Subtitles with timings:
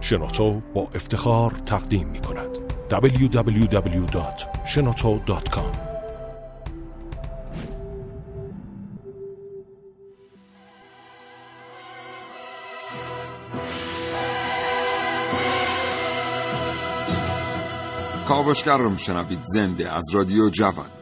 [0.00, 2.58] شنوتو با افتخار تقدیم می کند.
[2.90, 5.88] www.shenoto.com
[18.28, 18.90] کاوشگر رو
[19.42, 20.97] زنده از رادیو جوان.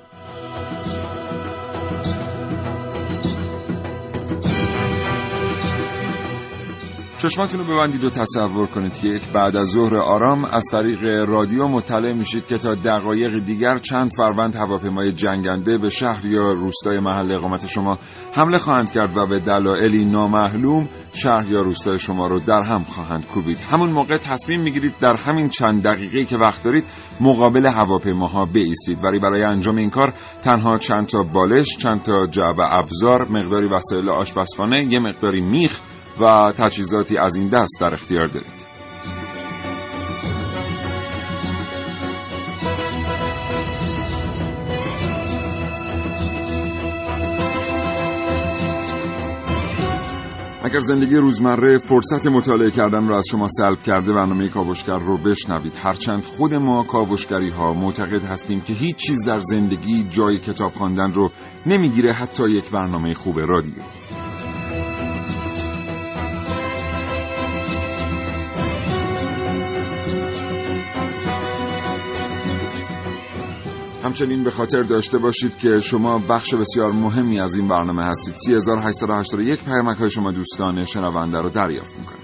[7.28, 11.68] چشماتون رو ببندید و تصور کنید که یک بعد از ظهر آرام از طریق رادیو
[11.68, 17.32] مطلع میشید که تا دقایق دیگر چند فروند هواپیمای جنگنده به شهر یا روستای محل
[17.32, 17.98] اقامت شما
[18.32, 23.26] حمله خواهند کرد و به دلایلی نامعلوم شهر یا روستای شما رو در هم خواهند
[23.26, 23.58] کوبید.
[23.58, 26.84] همون موقع تصمیم می‌گیرید در همین چند دقیقه که وقت دارید
[27.20, 30.12] مقابل هواپیماها بیستید ولی برای انجام این کار
[30.42, 35.80] تنها چند تا بالش چند تا جعبه ابزار مقداری وسایل آشپزخانه یه مقداری میخ
[36.20, 38.66] و تجهیزاتی از این دست در اختیار دارید.
[50.66, 55.76] اگر زندگی روزمره فرصت مطالعه کردن را از شما سلب کرده برنامه کاوشگر رو بشنوید
[55.76, 61.12] هرچند خود ما کاوشگری ها معتقد هستیم که هیچ چیز در زندگی جای کتاب خواندن
[61.12, 61.30] رو
[61.66, 63.74] نمی‌گیره حتی یک برنامه خوب رادیو
[74.06, 78.34] همچنین به خاطر داشته باشید که شما بخش بسیار مهمی از این برنامه هستید.
[78.36, 82.16] 3881 پیامک های شما دوستان شنونده رو دریافت می‌کنه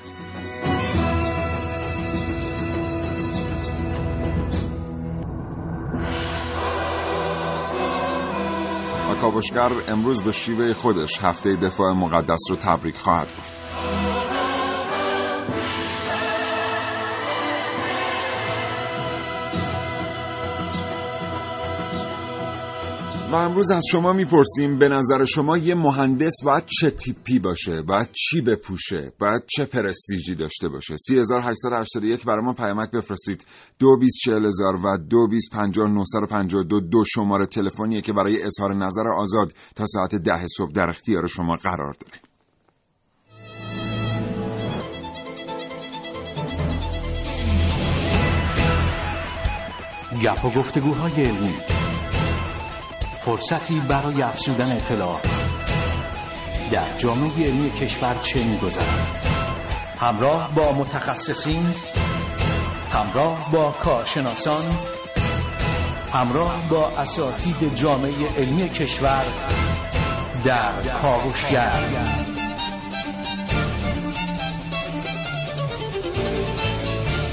[9.11, 13.62] و کاوشگر امروز به شیوه خودش هفته دفاع مقدس رو تبریک خواهد گفت.
[23.33, 28.09] و امروز از شما می‌پرسیم به نظر شما یه مهندس باید چه تیپی باشه؟ باید
[28.13, 33.47] چی بپوشه؟ باید چه پرستیجی داشته باشه؟ 3881 برای ما پیامک بفرستید.
[33.79, 37.05] 224000 و 225952 دو.
[37.05, 41.95] شماره تلفنیه که برای اظهار نظر آزاد تا ساعت ده صبح در اختیار شما قرار
[42.01, 42.21] داره
[50.23, 51.72] گپ و گفتگوهای علمی.
[53.25, 55.21] فرصتی برای افزودن اطلاع.
[56.73, 59.27] در جامعه علمی کشور چه میگذرد؟
[59.99, 61.67] همراه با متخصصین
[62.93, 64.65] همراه با کارشناسان
[66.13, 69.25] همراه با اساتید جامعه علمی کشور
[70.45, 71.71] در کاوشگر.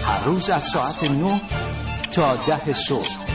[0.05, 1.41] هر روز از ساعت 9
[2.11, 3.28] تا ده صبح.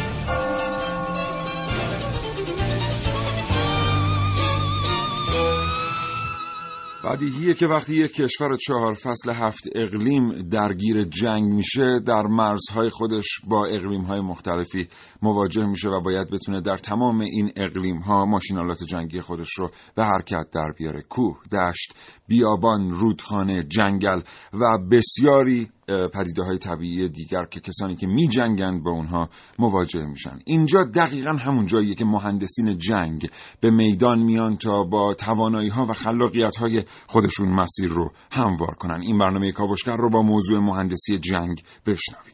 [7.05, 13.27] بدیهیه که وقتی یک کشور چهار فصل هفت اقلیم درگیر جنگ میشه در مرزهای خودش
[13.49, 14.89] با اقلیمهای مختلفی
[15.23, 20.47] مواجه میشه و باید بتونه در تمام این اقلیمها ماشینالات جنگی خودش رو به حرکت
[20.55, 21.03] در بیاره.
[21.03, 21.95] کوه، دشت،
[22.29, 24.21] بیابان، رودخانه، جنگل
[24.53, 30.39] و بسیاری پدیده های طبیعی دیگر که کسانی که می جنگند به اونها مواجه میشن.
[30.45, 33.31] اینجا دقیقا همون جاییه که مهندسین جنگ
[33.61, 39.01] به میدان میان تا با توانایی ها و خلاقیت های خودشون مسیر رو هموار کنن.
[39.03, 42.34] این برنامه کاوشگر رو با موضوع مهندسی جنگ بشنوید.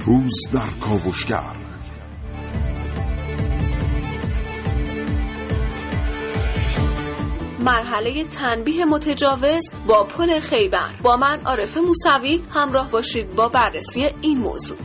[0.00, 1.56] امروز در کاوشگر.
[7.60, 10.90] مرحله تنبیه متجاوز با پل خیبر.
[11.02, 14.78] با من عارف موسوی همراه باشید با بررسی این موضوع.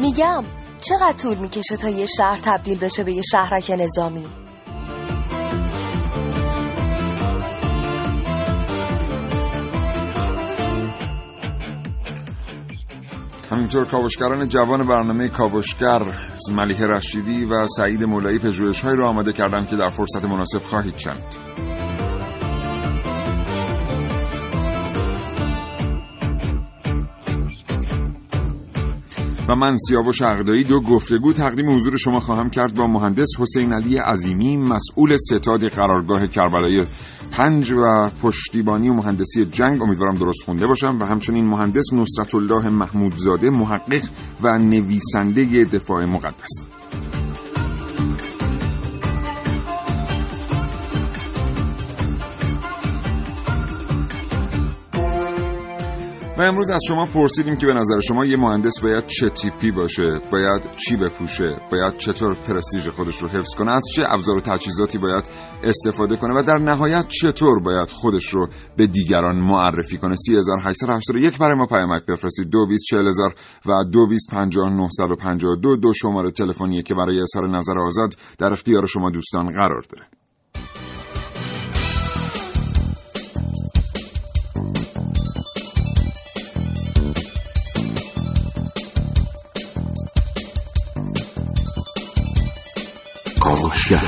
[0.00, 0.44] میگم
[0.88, 4.26] چقدر طول می‌کشه تا یه شهر تبدیل بشه به یه شهرک نظامی؟
[13.50, 16.02] همینطور کاوشگران جوان برنامه کاوشگر
[16.52, 20.96] ملیه رشیدی و سعید مولایی پژوهش های را آماده کردند که در فرصت مناسب خواهید
[20.96, 21.43] شنید.
[29.54, 33.98] و من سیاوش عقدایی دو گفتگو تقدیم حضور شما خواهم کرد با مهندس حسین علی
[33.98, 36.84] عظیمی مسئول ستاد قرارگاه کربلای
[37.32, 39.82] پنج و پشتیبانی و مهندسی جنگ.
[39.82, 40.98] امیدوارم درست خونده باشم.
[41.00, 44.02] و همچنین مهندس نصرت الله محمودزاده محقق
[44.42, 46.68] و نویسنده دفاع مقدس.
[56.38, 60.20] و امروز از شما پرسیدیم که به نظر شما یه مهندس باید چه تیپی باشه؟
[60.32, 64.98] باید چی بپوشه باید چطور پرستیژ خودش رو حفظ کنه؟ از چه ابزار و تجهیزاتی
[64.98, 65.24] باید
[65.62, 71.58] استفاده کنه؟ و در نهایت چطور باید خودش رو به دیگران معرفی کنه؟ 3881 برای
[71.58, 72.50] ما پیامک بفرستید.
[72.50, 73.34] 224000
[73.66, 79.82] و 225952 دو شماره تلفنیه که برای اظهار نظر آزاد در اختیار شما دوستان قرار
[79.90, 80.23] داره.
[93.90, 94.00] بله.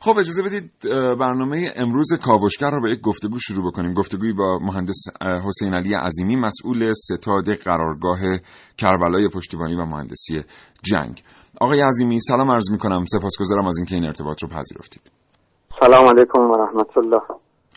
[0.00, 0.70] خب اجازه بدید
[1.18, 3.92] برنامه امروز کاوشگر رو به یک گفتگو شروع بکنیم.
[3.92, 5.02] گفتگوی با مهندس
[5.46, 8.18] حسین علی عظیمی مسئول ستاد قرارگاه
[8.78, 10.44] کربلای پشتیبانی و مهندسی
[10.82, 11.22] جنگ.
[11.60, 15.10] آقای عظیمی سلام عرض می کنم سپاسگزارم از اینکه این ارتباط رو پذیرفتید.
[15.80, 17.22] سلام علیکم و رحمت الله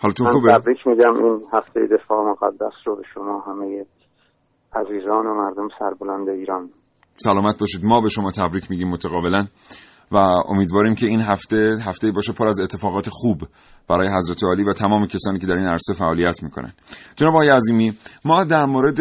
[0.02, 1.26] حالتون من خوبه؟ تبریک میگم.
[1.26, 3.86] این هفته دفاع مقدس رو به شما همه
[4.76, 6.70] عزیزان و مردم سربلند ایران.
[7.16, 7.86] سلامت باشید.
[7.86, 9.48] ما به شما تبریک میگیم متقابلا
[10.12, 10.18] و
[10.50, 13.42] امیدواریم که این هفته هفته باشه پر از اتفاقات خوب
[13.88, 16.74] برای حضرت عالی و تمام کسانی که در این عرصه فعالیت می‌کنن.
[17.16, 17.94] جناب آقای عظیمی
[18.26, 19.00] ما در مورد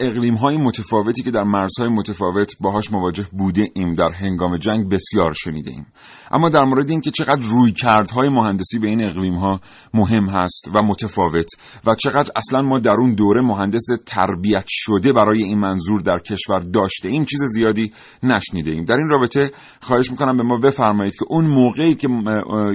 [0.00, 5.32] اقلیم های متفاوتی که در مرزهای متفاوت باهاش مواجه بوده ایم در هنگام جنگ بسیار
[5.32, 5.86] شنیده ایم
[6.30, 9.60] اما در مورد اینکه چقدر روی کردهای مهندسی به این اقلیم ها
[9.94, 11.46] مهم هست و متفاوت
[11.86, 16.60] و چقدر اصلا ما در اون دوره مهندس تربیت شده برای این منظور در کشور
[16.60, 17.92] داشته ایم چیز زیادی
[18.22, 19.50] نشنیده ایم در این رابطه
[19.80, 22.08] خواهش می‌کنم به ما بفرمایید که اون موقعی که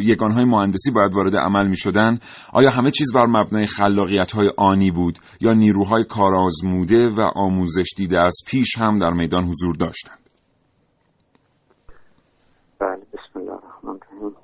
[0.03, 2.19] یگانهای مهندسی باید وارد عمل می شدن
[2.53, 8.21] آیا همه چیز بر مبنای خلاقیت های آنی بود؟ یا نیروهای کارآزموده و آموزش دیده
[8.21, 10.19] از پیش هم در میدان حضور داشتند؟
[12.79, 14.35] بله بسم الله الرحمن الرحیم.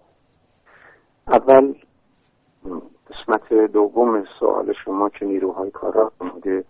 [1.27, 1.73] اول
[3.09, 6.63] قسمت دوم سوال شما که نیروهای کارآزموده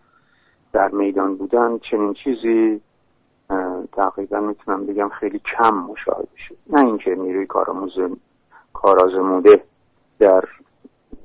[0.73, 2.81] در میدان بودن چنین چیزی
[3.93, 6.57] تقریبا می‌تونم بگم خیلی کم مشاهده شد.
[6.69, 7.91] نه اینکه نیروی کارآموز
[8.81, 9.63] کارآزموده
[10.19, 10.43] در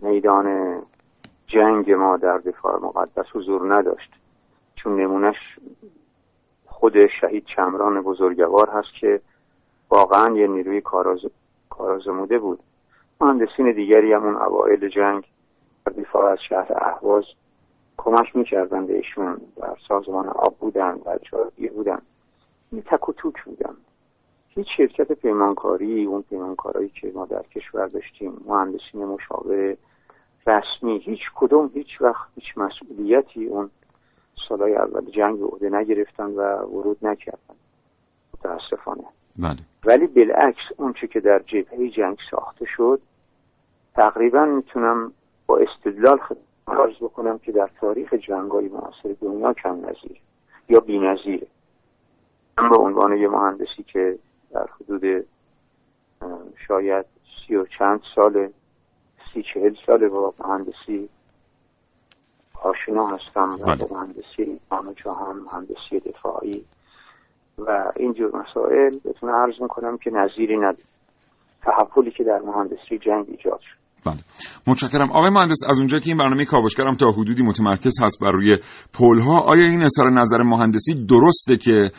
[0.00, 0.78] میدان
[1.46, 4.10] جنگ ما در دفاع مقدس حضور نداشت.
[4.76, 5.36] چون نمونش
[6.66, 9.20] خود شهید چمران بزرگوار هست که
[9.90, 10.82] واقعا یه نیروی
[11.70, 12.60] کارآزموده بود.
[13.20, 15.24] مهندسین دیگری هم اون اوایل جنگ
[15.86, 17.24] در دفاع از شهر اهواز
[17.96, 22.02] کمک می‌کردن به ایشون در سازمان آب بودن و جایی بودن.
[22.72, 23.76] یه تک و توک بودن.
[24.54, 29.76] هیچ شرکت پیمانکاری اون پیمانکارایی که ما در کشور داشتیم مهندسین مشاور
[30.46, 33.70] رسمی هیچ کدوم هیچ وقت هیچ مسئولیتی اون
[34.48, 37.54] سالهای اول جنگ به عهده نگرفتن و ورود نکردن.
[38.34, 39.04] متاسفانه.
[39.36, 39.58] بله.
[39.84, 43.00] ولی بالعکس اون که در جبهه جنگ ساخته شد
[43.94, 45.12] تقریبا می‌تونم
[45.46, 46.18] با استدلال
[46.68, 50.20] عرض بکنم که در تاریخ جنگای معاصر دنیا کم نظیر
[50.68, 51.46] یا بی نظیره
[52.58, 54.18] من به عنوان یه مهندسی که
[54.52, 55.26] در حدود
[56.68, 57.06] شاید
[57.46, 58.52] سی و چند سال
[59.32, 61.08] سی چهل سال با مهندسی
[62.62, 66.64] آشنا هستم و با مهندسی همه جا هم مهندسی دفاعی.
[67.58, 70.84] و اینجور مسائل بتون عرض می‌کنم که نظیری نداره
[71.62, 73.81] تحولی که در مهندسی جنگ ایجاد شد.
[74.06, 74.18] بله.
[74.66, 75.10] متشکرم.
[75.12, 78.58] آقای مهندس از اونجا که این برنامه کاوشگرم تا حدودی متمرکز هست بر روی
[78.98, 81.90] پل ها آیا این اظهار نظر مهندسی درسته که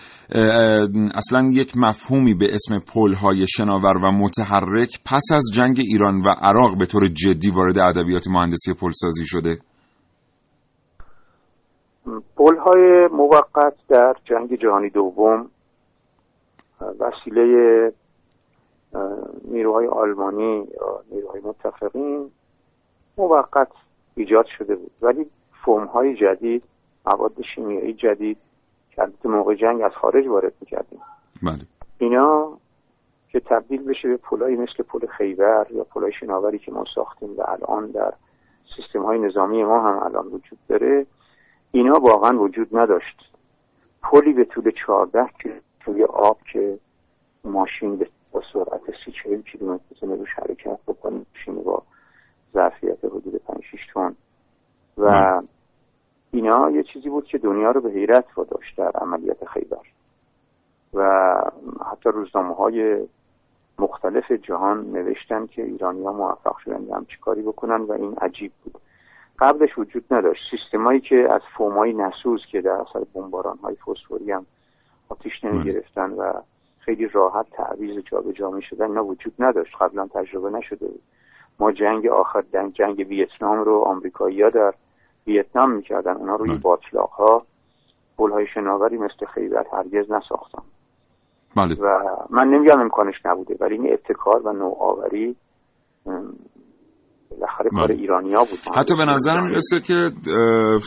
[1.16, 6.30] اصلا یک مفهومی به اسم پل های شناور و متحرک پس از جنگ ایران و
[6.42, 9.58] عراق به طور جدی وارد ادبیات مهندسی پل سازی شده؟
[12.38, 15.50] پل های موقت در جنگ جهانی دوم
[17.00, 17.92] وسیله
[19.44, 22.32] نیروهای آلمانی یا نیروهای متفقین
[23.18, 23.72] موقت
[24.16, 24.92] ایجاد شده بود.
[25.02, 25.30] ولی
[25.66, 26.64] فرم های جدید
[27.06, 28.38] مواد شیمیایی جدید
[28.96, 31.00] که موقع جنگ از خارج وارد می‌کردیم.
[31.44, 31.66] بله.
[31.98, 32.58] اینا
[33.30, 37.44] که تبدیل بشه به پلایی مثل پل خیبر یا پلای شناوری که ما ساختیم و
[37.48, 38.14] الان در
[38.76, 41.06] سیستم های نظامی ما هم الان وجود داره
[41.72, 43.34] اینا واقعا وجود نداشت.
[44.04, 45.26] پلی به طول 14
[45.80, 46.80] توی آب که
[47.44, 51.84] ماشین به با سرعت سی چهل کیلومتر بتونه روش حرکت بکنه ماشین با
[52.54, 54.16] ظرفیت حدود 5 6 تن.
[54.98, 55.42] و
[56.32, 59.78] اینا یه چیزی بود که دنیا رو به حیرت واداشت در عملیات خیبر.
[60.94, 61.34] و
[61.92, 63.08] حتی روزنامه های
[63.80, 68.82] مختلف جهان نوشتن که ایرانی ها موفق شدن هم کاری بکنن و این عجیب بود.
[69.40, 70.42] قبلش وجود نداشت.
[70.52, 74.46] سیستمایی که از فومای نسوز که در اثر بمباران های فسفوری هم
[75.10, 76.34] آتیش نمی گرفتن و
[76.86, 79.76] خیلی راحت تعویض جابجا می شدن اینا وجود نداشت.
[79.82, 81.02] قبلا تجربه نشده بود.
[81.60, 82.44] ما جنگ آخر
[82.80, 84.74] جنگ ویتنام رو آمریکایی‌ها در
[85.28, 86.16] ویتنام می‌کردن.
[86.16, 87.44] اونا روی باطلاق ها
[88.20, 90.62] های شناوری مثل خیبر هرگز نساختن.
[91.58, 91.76] بله.
[91.82, 92.00] و
[92.30, 95.36] من نمیگم امکانش نبوده ولی این ابتکار و نوآوری
[97.32, 97.96] بالاخره کار بله.
[97.96, 98.76] ایرانیا بود.
[98.76, 100.10] حتی به نظر می‌رسه که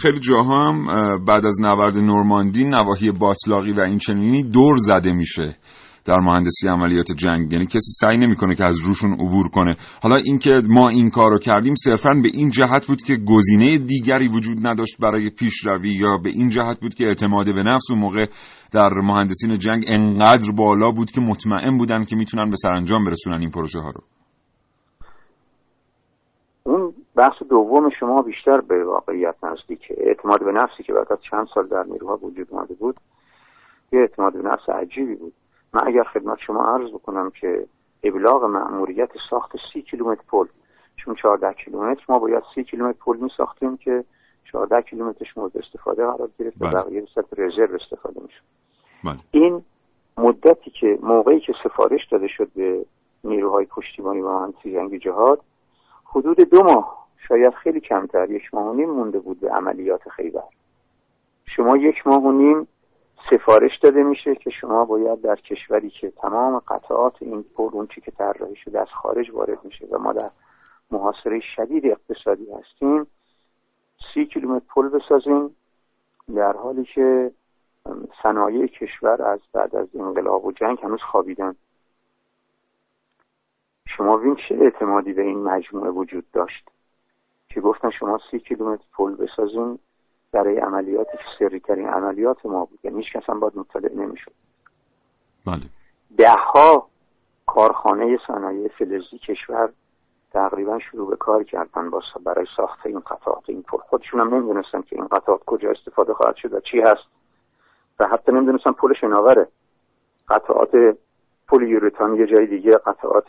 [0.03, 0.85] خیلی جاها هم
[1.25, 5.57] بعد از نبرد نورماندی نواحی باطلاقی و این چنینی دور زده میشه.
[6.07, 9.77] در مهندسی عملیات جنگ یعنی کسی سعی نمی‌کنه که از روشون عبور کنه.
[10.03, 14.67] حالا اینکه ما این کارو کردیم صرفا به این جهت بود که گزینه دیگری وجود
[14.67, 18.27] نداشت برای پیشروی یا به این جهت بود که اعتماد به نفس اون موقع
[18.73, 23.51] در مهندسین جنگ انقدر بالا بود که مطمئن بودن که می‌تونن به سرانجام برسونن این
[23.51, 24.01] پروژه ها رو.
[26.65, 29.81] اون بحث دوم شما بیشتر به واقعیت نزدیک.
[29.97, 32.97] اعتماد به نفسی که بعد از چند سال در نیروها وجود اومده بود
[33.93, 35.33] یه اعتماد به نفس عجیبی بود.
[35.77, 37.67] من اگر خدمت شما عرض بکنم که
[38.03, 40.47] ابلاغ مأموریت ساخت سی کیلومتر پل
[40.97, 44.05] چون 14 کیلومتر ما باید سی کیلومتر پل می ساختیم که
[44.45, 46.75] 14 کیلومترش مورد استفاده قرار گرفت و بله.
[46.75, 48.41] بقیه به صورت رزرو استفاده میشه
[49.05, 49.17] بله.
[49.31, 49.63] این
[50.17, 52.85] مدتی که موقعی که سفارش داده شد به
[53.25, 55.41] نیروهای پشتیبانی و مهندسی جنگ جهاد
[56.05, 60.43] حدود دو ماه شاید خیلی کمتر یک ماه و نیم مونده بود به عملیات خیبر
[61.57, 62.69] شما یک ماه و نیم
[63.31, 68.01] سفارش داده میشه که شما باید در کشوری که تمام قطعات این پل اون چی
[68.01, 70.31] که طراحی شده از خارج وارد میشه و ما در
[70.91, 73.07] محاصره شدید اقتصادی هستیم
[74.15, 75.57] سی کیلومتر پل بسازیم
[76.35, 77.31] در حالی که
[78.23, 81.55] صنایع کشور از بعد از انقلاب و جنگ هنوز خوابیدن.
[83.87, 86.71] شما ببین چه اعتمادی به این مجموعه وجود داشت؟
[87.49, 89.79] که گفتن شما سی کیلومتر پل بسازیم
[90.37, 92.79] برای عملیاتی که سری ترین عملیات ما بود.
[92.85, 94.33] یعنی هیچ کس هم باید مطلع نمی‌شد.
[95.47, 95.63] بله.
[96.19, 96.89] ده ها
[97.47, 99.69] کارخانه صنایع فلزی کشور
[100.33, 103.43] تقریبا شروع به کار کردن با برای ساخت این قطعات.
[103.49, 107.07] این پل خودشون هم نمی‌دونستن که این قطعات کجا استفاده خواهد شد و چی هست
[108.01, 109.49] و حتی نمی‌دونستن پل شناوره
[110.29, 110.97] قطعات
[111.49, 113.29] پل یوریتان یه جای دیگه قطعات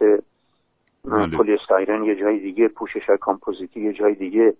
[1.05, 1.37] بله.
[1.37, 4.53] پلی استایرن یه جای دیگه پوشش های کامپوزیتی یه جای دیگه.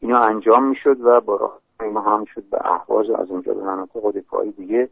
[0.00, 4.88] اینا انجام می‌شد و حمل شد به اهواز از اونجا به مناطق دفاعی دیگه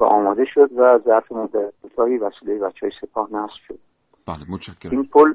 [0.00, 3.78] و آماده شد و ظرف مدتهایی وسیله بچه های سپاه نصب شد.
[4.26, 4.92] بله متشکرم.
[4.92, 5.34] این پل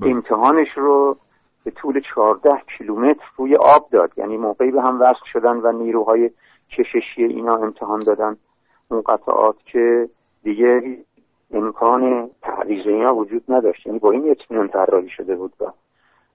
[0.00, 0.10] بله.
[0.10, 1.16] امتحانش رو
[1.64, 4.12] به طول 14 کیلومتر روی آب داد.
[4.16, 6.30] یعنی موقعی به هم وصل شدن و نیروهای
[6.70, 8.36] کششی اینا امتحان دادن.
[8.88, 10.08] اون قطعات که
[10.42, 10.98] دیگه
[11.50, 13.86] امکان تعریض اینا وجود نداشت.
[13.86, 15.64] یعنی با این اطمینان طراحی شده بود و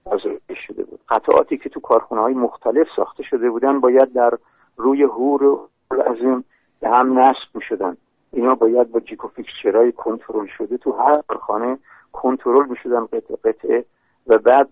[0.04, 1.00] آزادی شده بود.
[1.08, 4.38] قطعاتی که تو کارخونه های مختلف ساخته شده بودن باید در
[4.76, 6.44] روی هور و این
[6.80, 7.96] به هم نصب می شدن
[8.32, 11.78] اینا باید با جیکو فیکسچرهای کنترل شده تو هر کارخانه
[12.12, 13.84] کنترل می شدن قطعه قطعه
[14.26, 14.68] و بعد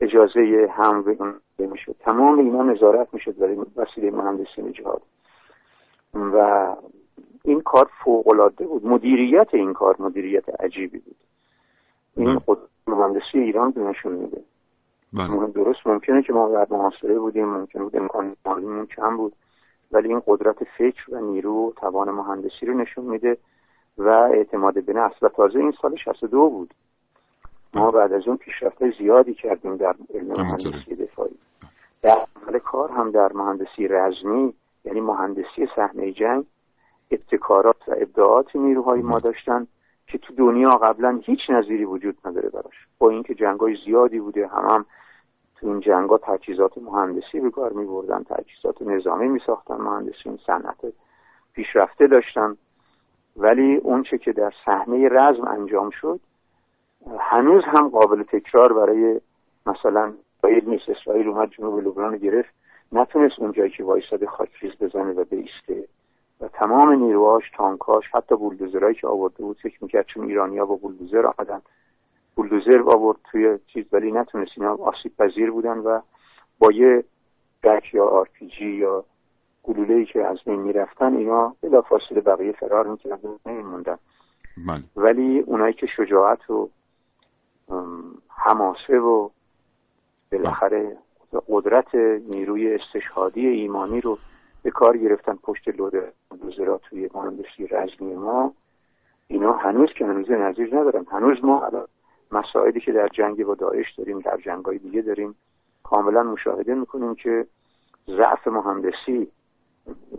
[0.00, 1.04] اجازه هم
[1.58, 5.02] می شد تمام اینا نظارت می شد برای وسیله مهندسی جهاد.
[6.14, 6.66] و
[7.44, 8.86] این کار فوق العاده بود.
[8.86, 11.16] مدیریت این کار مدیریت عجیبی بود.
[12.16, 14.40] این خود مهندسی ایران نشون میده.
[15.12, 15.46] بله.
[15.46, 15.86] درست.
[15.86, 19.32] ممکنه که ما در محاصره بودیم ممکنه بود امکان مالیمون کم بود.
[19.92, 23.36] ولی این قدرت فکر و نیرو و توان مهندسی رو نشون میده
[23.98, 25.22] و اعتماد به نفس.
[25.22, 26.74] و تازه این سال 62 بود.
[27.74, 28.00] ما بله.
[28.00, 31.38] بعد از اون پیشرفت زیادی کردیم در علم مهندسی دفاعی.
[32.02, 34.54] در عمل کار هم در مهندسی رزمی
[34.84, 36.44] یعنی مهندسی صحنه جنگ
[37.10, 39.66] ابتکارات و ابداعات نیروهای ما داشتن
[40.06, 42.86] که تو دنیا قبلا هیچ نظیری وجود نداره براش.
[42.98, 44.86] با اینکه جنگای زیادی بوده هم, هم
[45.62, 50.92] تو این جنگا تجهیزات مهندسی به کار می بردن تجهیزات نظامی می ساختن مهندسین صنعت
[51.52, 52.56] پیشرفته داشتن.
[53.36, 56.20] ولی اونچه که در صحنه رزم انجام شد
[57.18, 59.20] هنوز هم قابل تکرار برای
[59.66, 60.88] مثلا اسرائیل نیست.
[60.88, 62.54] اسرائیل اومد جنوب لبنان گرفت
[62.92, 65.88] نتونست اونجایی که وایساده خاکریز بزنه و بیسته.
[66.40, 71.26] و تمام نیروهاش تانکاش حتی بولدوزرهایی که آورده بود فکر می‌کرد چون ایرانیا با بولدوزر
[71.26, 71.62] آمدن
[72.36, 76.00] بولدوزر آورد توی چیز ولی نتونست اینا آسیب پذیر بودن و
[76.58, 77.04] با یه
[77.62, 79.04] دک یا آرپیجی یا
[79.62, 83.98] گلوله ای که از بین می‌رفتن اینا بلا فاصله بقیه فرار می‌کردن نمیموندن
[84.68, 84.82] بله.
[84.96, 86.68] ولی اونایی که شجاعت و
[88.28, 89.28] حماسه و
[90.32, 90.96] بالاخره
[91.48, 94.18] قدرت نیروی استشهادی ایمانی رو
[94.62, 95.92] به کار گرفتن پشت لودر
[96.42, 98.54] بولدوزرا توی مهندسی رزمی ما
[99.28, 101.70] اینا هنوز که هنوز نظیر ندارن هنوز ما
[102.32, 105.34] مسائلی که در جنگ با داعش داریم در جنگ دیگه داریم.
[105.82, 107.46] کاملا مشاهده می‌کنیم که
[108.06, 109.28] ضعف مهندسی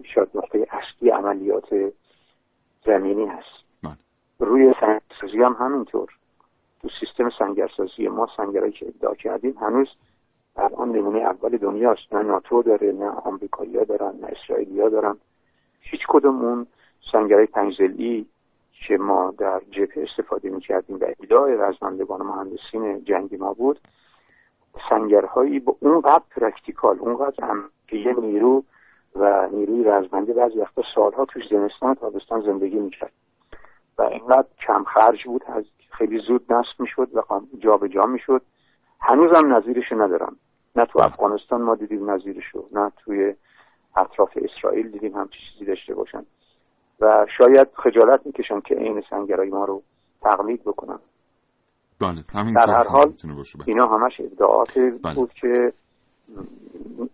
[0.04, 1.68] شاید نقطه اصلی عملیات
[2.86, 3.64] زمینی هست.
[3.84, 3.94] بله.
[4.40, 6.10] روی سنگرسازی هم همینطور.
[6.82, 9.88] تو سیستم سنگرسازی ما سنگرهایی که ادعا کردیم هنوز
[10.56, 12.14] الان نمونه اول دنیاست.
[12.14, 15.18] نه ناتو داره نه آمریکایی‌ها دارن نه اسرائیلیا دارن.
[15.82, 16.68] هیچ کدوم اون
[17.12, 18.26] سنگرهای پنج ضلعی
[18.88, 23.80] که ما در جبهه استفاده می‌کردیم و ابداع رزمندگان مهندسین جنگی ما بود
[24.90, 27.56] سنگرهایی با اونقدر practical اونقدر
[27.92, 28.64] یه نیرو
[29.16, 33.12] و نیروی رزمنده بعضی وقتا سالها توش زمستان تابستان زندگی می‌کرد.
[33.98, 37.22] و اینقدر کم خرج بود از خیلی زود نصب می‌شد و
[37.60, 38.42] جا به جا می‌شد.
[39.00, 40.36] هنوز هم نظیرش نداره.
[40.76, 43.36] نه تو افغانستان ما دیدیم نظیرشو نه توی
[43.98, 46.26] اطراف اسرائیل دیدیم هم چیزی داشته باشن.
[47.02, 49.82] و شاید خجالت می‌کشن که عین سنگرهای ما رو
[50.22, 51.00] تقلید بکنن
[52.02, 53.44] بله همین در هر حال بله.
[53.68, 55.16] اینا همش ادعاات بله.
[55.16, 55.74] بود که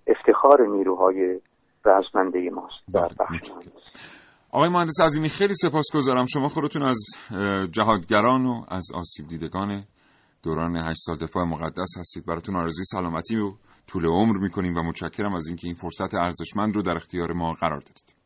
[0.07, 1.39] افتخار نیروهای
[1.85, 3.57] رزمنده ماست در بله، بخش متشکرم.
[3.57, 4.19] مهندسی.
[4.51, 6.97] آقای مهندس عظیمی خیلی سپاسگزارم شما خودتون از
[7.71, 9.83] جهادگران و از آسیب دیدگان
[10.43, 13.51] دوران هشت سال دفاع مقدس هستید براتون آرزوی سلامتی و
[13.87, 17.79] طول عمر می‌کنیم و متشکرم از اینکه این فرصت ارزشمند رو در اختیار ما قرار
[17.79, 18.18] دادید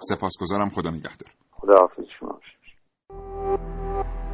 [0.00, 0.68] سپاسگزارم.
[0.68, 1.30] خدا نگهدار.
[1.50, 2.40] خدا حافظ شما.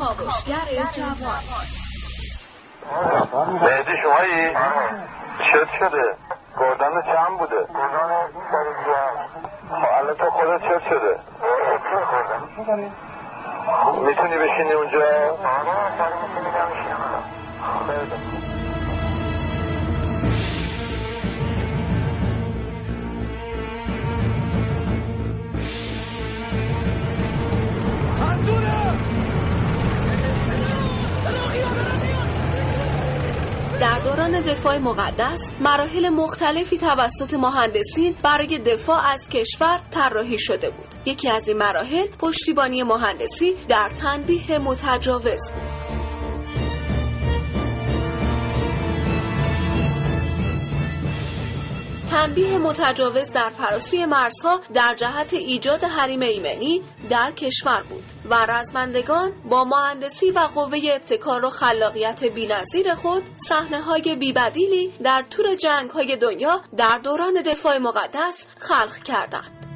[0.00, 1.42] کاوشگر جوان
[3.62, 4.54] مهدی شمایی؟
[5.52, 6.16] شد شده
[6.58, 7.66] گردن چند بوده؟
[9.70, 11.20] خب الان تو خودت شد شده
[14.06, 15.00] می‌تونی بشینی اونجا؟
[33.80, 40.86] در دوران دفاع مقدس مراحل مختلفی توسط مهندسین برای دفاع از کشور طراحی شده بود.
[41.06, 45.99] یکی از این مراحل پشتیبانی مهندسی در تنبیه متجاوز بود.
[52.10, 59.32] تنبیه متجاوز در فراسوی مرزها در جهت ایجاد حریم ایمنی در کشور بود و رزمندگان
[59.50, 65.90] با مهندسی و قوه ابتکار و خلاقیت بینظیر خود صحنه های بیبدیلی در طور جنگ
[65.90, 69.69] های دنیا در دوران دفاع مقدس خلق کردند.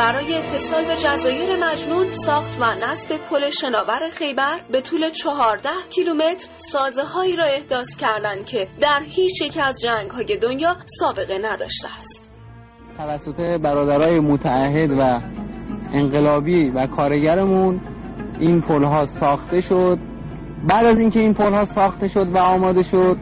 [0.00, 6.48] برای اتصال به جزایر مجنون ساخت و نصب پل شناور خیبر به طول 14 کیلومتر
[6.56, 11.88] سازه هایی را احداث کردند که در هیچ یک از جنگ های دنیا سابقه نداشته
[11.98, 12.32] است.
[12.96, 15.20] توسط برادرای متعهد و
[15.92, 17.80] انقلابی و کارگرمون
[18.40, 19.98] این پل ها ساخته شد
[20.70, 23.16] بعد از اینکه این پل ها ساخته شد و آماده شد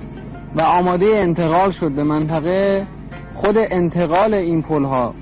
[0.56, 2.86] و آماده انتقال شد به منطقه
[3.34, 5.14] خود انتقال این پل ها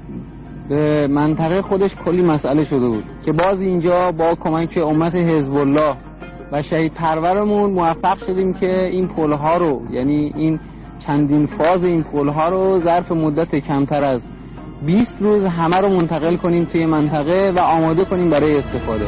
[0.69, 5.97] به منطقه خودش کلی مسئله شده بود که باز اینجا با کمک امت حزب الله
[6.53, 10.61] و شهید پرورمون موفق شدیم که این پل ها رو یعنی این
[10.99, 14.27] چندین فاز این پل ها رو ظرف مدت کمتر از
[14.87, 19.07] 20 روز همه رو منتقل کنیم توی منطقه و آماده کنیم برای استفاده.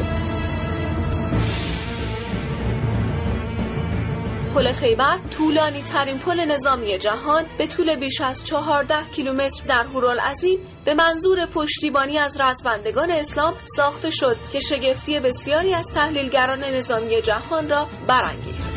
[4.59, 10.59] پل خیبر طولانی ترین پل نظامی جهان به طول بیش از 14 کیلومتر در هورالعظیم
[10.85, 17.69] به منظور پشتیبانی از رزمندگان اسلام ساخته شد که شگفتی بسیاری از تحلیلگران نظامی جهان
[17.69, 18.73] را برانگیخت.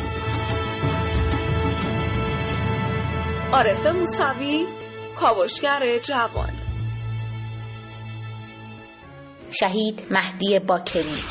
[3.52, 4.66] عارف موسوی
[5.20, 6.52] کاوشگر جوان
[9.50, 11.22] شهید مهدی باکری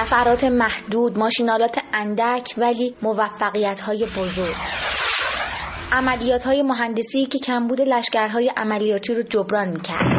[0.00, 4.56] نفرات محدود ماشینالات اندک ولی موفقیت های بزرگ.
[5.98, 10.10] عملیات های مهندسی که کمبود لشکرهای عملیاتی رو جبران می‌کرد.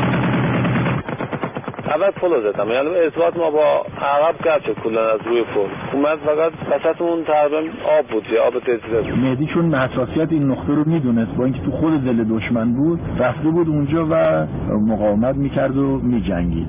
[1.96, 6.20] اول پل زدم یعنی ارتباط ما با عقب قطع شد کلا از روی پل اومد
[6.20, 7.58] فقط وسط اون تقریبا
[8.00, 11.72] آب بود یه آب تیزی مهدی چون حساسیت این نقطه رو می‌دونست با اینکه تو
[11.72, 14.48] خود دل دشمن بود رفته بود اونجا و
[14.92, 16.68] مقاومت می‌کرد و میجنگید.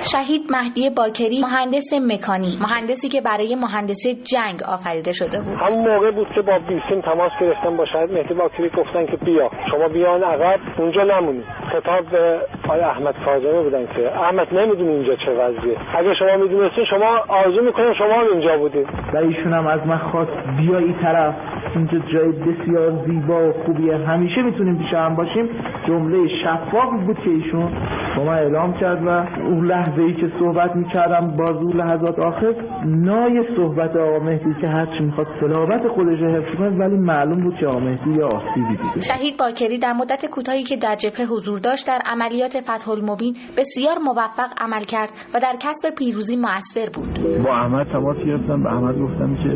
[0.00, 5.54] شهید مهدی باکری مهندس مکانی مهندسی که برای مهندسی جنگ آفریده شده بود.
[5.60, 9.50] همون موقع بود که با بیسیم تماس گرفتن با شهید مهدی باکری گفتن که بیا.
[9.70, 11.44] شما بیان عقب اونجا نمونید.
[11.72, 15.76] خطاب به آقای احمد کاظمی بودن که احمد نمی‌دونی اینجا چه وضعیه.
[15.98, 18.88] اگه شما می‌دونستین شما آرزو می‌کنیم شما هم اینجا بودید.
[19.14, 21.34] و ایشون هم از من خواست بیا این طرف.
[21.76, 23.96] اینجا جای بسیار زیبا و خوبیه.
[23.96, 25.48] همیشه می‌تونیم پیش هم باشیم.
[25.88, 27.72] جمله شفاف بود که ایشون
[28.16, 29.08] با من اعلام کرد و
[29.40, 32.54] اون لحظه ای که صحبت می‌کردم باز اون لحظات آخر
[32.86, 37.54] نای صحبت آقا مهدی که هرچی می‌خواد سلامت خودش رو حفظ کنه ولی معلوم بود
[37.60, 39.00] که آقا مهدی یه آسیبی دیده.
[39.00, 43.96] شهید باکری در مدت کوتاهی که در جبهه حضور داشت در عملیات فتح المبین بسیار
[44.04, 47.42] موفق عمل کرد و در کسب پیروزی موثر بود.
[47.44, 48.62] با احمد تماس گرفتم.
[48.62, 49.52] به احمد گفتم که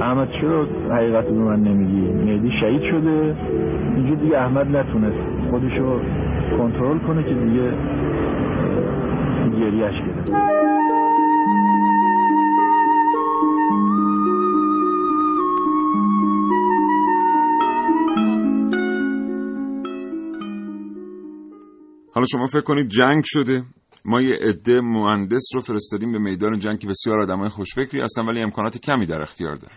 [0.00, 3.36] احمد چرا حقیقت به من نمیگی؟ مهدی شهید شده.
[3.96, 6.00] اینجا دیگه احمد نتونست خودشو
[6.58, 7.72] کنترل کنه که دیگه
[9.50, 10.56] گریهش گرفت.
[22.14, 23.62] حالا شما فکر کنید جنگ شده.
[24.04, 28.42] ما یه عده مهندس رو فرستادیم به میدان جنگ که بسیار آدمای خوشفکری هستن ولی
[28.42, 29.76] امکانات کمی در اختیار دارن.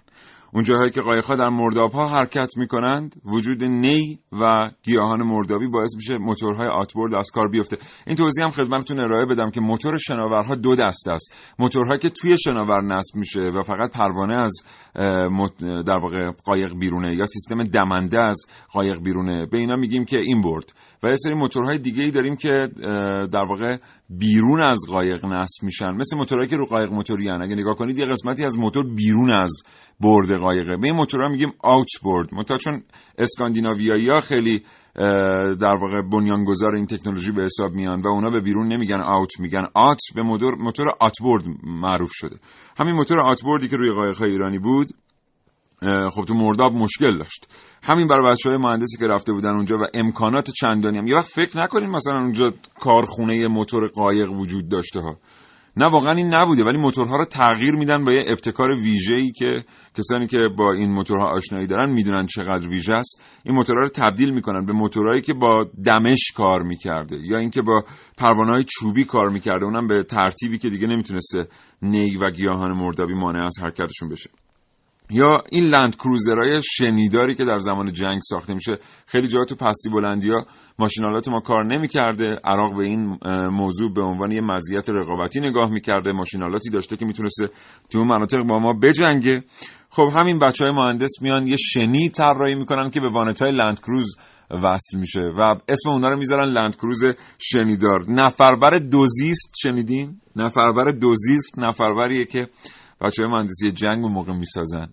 [0.54, 5.96] اون جاهایی که قایق‌ها در مرداب ها حرکت می‌کنند وجود نی و گیاهان مردابی باعث
[5.96, 7.78] میشه موتورهای آتبورد از کار بیفته.
[8.08, 11.56] این توضیح هم خدمتتون ارائه بدم که موتور شناورها دو دست است.
[11.60, 14.64] موتورهایی که توی شناور نصب میشه و فقط پروانه از
[15.86, 19.46] در واقع قایق بیرونه یا سیستم دمنده از قایق بیرونه.
[19.46, 20.74] به اینا میگیم که این برد.
[21.04, 22.70] و یه سری موتورهای دیگه ای داریم که
[23.32, 23.78] در واقع
[24.10, 25.92] بیرون از قایق نصب میشن.
[25.92, 29.64] مثل موتورهایی که رو قایق موتوری اگه نگاه کنید یه قسمتی از موتور بیرون از
[30.00, 30.78] برد قایقه.
[30.78, 32.34] به این موتورها میگیم آوت برد.
[32.34, 32.84] متا چون
[33.18, 34.64] اسکاندیناویایی ها خیلی
[35.60, 39.68] در واقع بنیانگذار این تکنولوژی به حساب میان و اونا به بیرون نمیگن آوت میگن
[39.76, 42.36] آت به موتور موتور آتبورد معروف شده.
[42.78, 44.88] همین موتور آتبوردی که روی قایق ایرانی بود
[46.12, 47.48] خب تو مرداب مشکل داشت.
[47.84, 51.28] همین برای بچه های مهندسی که رفته بودن اونجا و امکانات چندانی هم یه وقت
[51.28, 55.18] فکر نکنین مثلا اونجا کارخونه موتور قایق وجود داشته ها.
[55.78, 59.64] نه واقعا این نبوده ولی موتورها رو تغییر میدن با یه ابتکار ویژه‌ای که
[59.98, 63.22] کسانی که با این موتورها آشنایی دارن می‌دونن چقدر ویژه است.
[63.46, 67.84] این موتورها رو تبدیل می‌کنن به موتورهایی که با دمش کار می‌کرده یا اینکه با
[68.18, 69.66] پروانه چوبی کار می‌کرده.
[69.66, 71.48] اونم به ترتیبی که دیگه نمی‌تونسته
[71.82, 74.30] نی و گیاهان مردابی مانع از حرکتشون بشه.
[75.12, 79.90] یا این لند کروزرهای شنیداری که در زمان جنگ ساخته میشه خیلی جا تو پستی
[79.90, 80.46] بلندی ها
[80.80, 83.18] ماشینالات ما کار نمی‌کرده عراق به این
[83.50, 87.50] موضوع به عنوان یه مزیت رقابتی نگاه می‌کرده ماشینالاتی داشته که می‌تونسته
[87.90, 89.44] تو مناطق با ما بجنگه.
[89.90, 93.80] خب همین بچه های مهندس میان یه شنی طراحی می‌کنن که به وانت های لند
[93.80, 94.16] کروز
[94.52, 97.04] وصل میشه و اسم اونا رو می‌ذارن لند کروز
[97.38, 98.06] شنیدار.
[98.08, 102.48] نفربر دوزیست شنیدین؟ نفربر دوزیست نفربریه که
[103.02, 104.90] بچه های مهندسی جنگ اون موقع می‌سازن.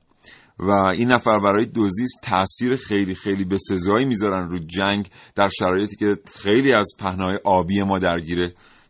[0.59, 5.97] و این نفر برای دوزیست تاثیر خیلی خیلی به سزایی می‌ذارن رو جنگ در شرایطی
[5.97, 8.39] که خیلی از پهنای آبی ما درگیر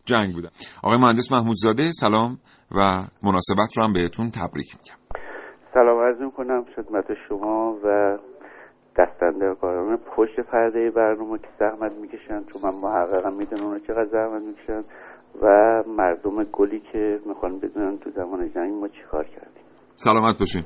[0.04, 0.50] جنگ بودن.
[0.82, 2.38] آقای مهندس محمود زاده سلام
[2.76, 2.78] و
[3.22, 5.20] مناسبت رو هم بهتون تبریک میگم.
[5.74, 8.18] سلام عرض می‌کنم خدمت شما و
[8.98, 14.84] دستندرکاران پشت پرده برنامه که زحمت می‌کشن چون من محققا می‌دونم اونا چقدر زحمت می‌کشن
[15.42, 15.46] و
[15.88, 19.65] مردم گلی که می‌خوان بدونن تو زمان جنگ ما چیکار کردیم.
[19.96, 20.62] سلامت باشین.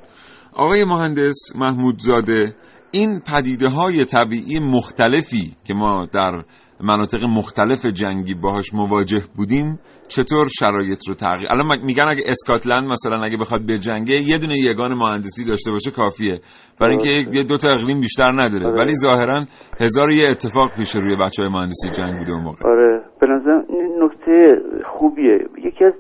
[0.53, 2.55] آقای مهندس محمود زاده
[2.91, 6.43] این پدیده های طبیعی مختلفی که ما در
[6.83, 13.23] مناطق مختلف جنگی باهاش مواجه بودیم چطور شرایط رو تغییر؟ الان میگن اگه اسکاتلند مثلا
[13.25, 16.41] اگه بخواد به جنگه یه دونه یگان مهندسی داشته باشه کافیه.
[16.81, 18.67] برای اینکه یه دو تا اقلیم بیشتر نداره.
[18.67, 18.77] آره.
[18.77, 19.45] ولی ظاهرا
[19.81, 22.69] هزار یه اتفاق پیش روی بچه های مهندسی جنگ بوده اون موقع.
[22.69, 23.03] آره.
[23.21, 23.63] به نظر
[24.03, 24.63] نکته
[24.99, 25.39] خوبیه.
[25.65, 25.93] یکی از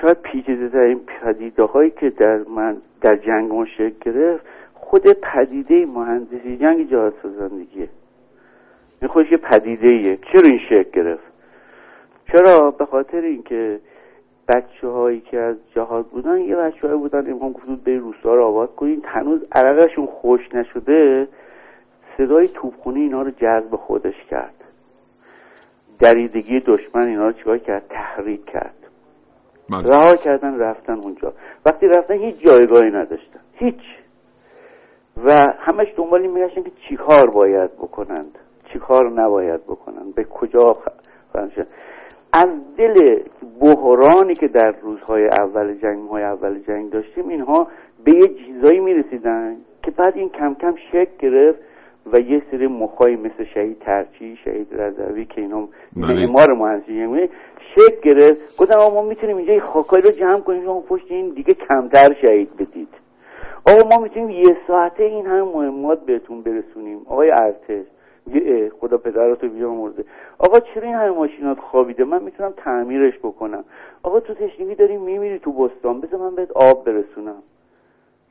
[0.00, 5.86] شاید پیچیده ترین پدیده هایی که در من در جنگ ما شکل گرفت خود پدیده
[5.86, 7.88] مهندسی جنگ جهاد سازندگیه.
[9.02, 11.32] این خودش یه پدیده ایه چرا این شکل گرفت؟
[12.32, 13.80] چرا؟ به خاطر اینکه
[14.48, 18.44] بچه هایی که از جهاد بودن یه بچه هایی بودن امکان گفتود به روستا رو
[18.44, 21.28] آباد کنین هنوز عرقشون خوش نشده
[22.16, 24.54] صدای توپخونی اینا رو جذب خودش کرد.
[26.00, 28.83] دریدگی دشمن اینا رو چیکار کرد؟ تحریک کرد.
[29.70, 29.88] بله.
[29.88, 31.32] رها کردن رفتن اونجا.
[31.66, 33.40] وقتی رفتن هیچ جایگاهی نداشتن.
[33.54, 33.82] هیچ.
[35.24, 38.38] و همش دنبال این میگشتن که چیکار باید بکنند.
[38.72, 40.14] چیکار نباید بکنند.
[40.14, 40.72] به کجا
[41.54, 41.66] شد.
[42.32, 43.22] از دل
[43.60, 47.68] بحرانی که در روزهای اول جنگ های اول جنگ داشتیم اینها
[48.04, 51.58] به یه چیزایی می‌رسیدن که بعد این کم کم شکل گرفت
[52.12, 56.26] و یه سری مخای مثل شهید ترچی شهید رضوی که اینا بله.
[56.26, 57.28] معمار مهندسی
[57.74, 58.56] شکل گرفت.
[58.56, 62.16] گفتن آقا ما می‌تونیم اینجا این خاکایی رو جمع کنیم شما پشت این دیگه کمتر
[62.26, 62.88] شهید بدید.
[63.70, 66.98] آقا ما می‌تونیم یه ساعته این هم مهمات بهتون برسونیم.
[67.06, 67.86] آقای ارتش
[68.80, 70.04] خدا پدراتو بیامرزه
[70.38, 73.64] آقا چرا این همه ماشینات خوابیده؟ من می‌تونم تعمیرش بکنم.
[74.02, 76.00] آقا تو تشنگی داری میمیری تو بستان.
[76.00, 77.42] بذار من بهت آب برسونم.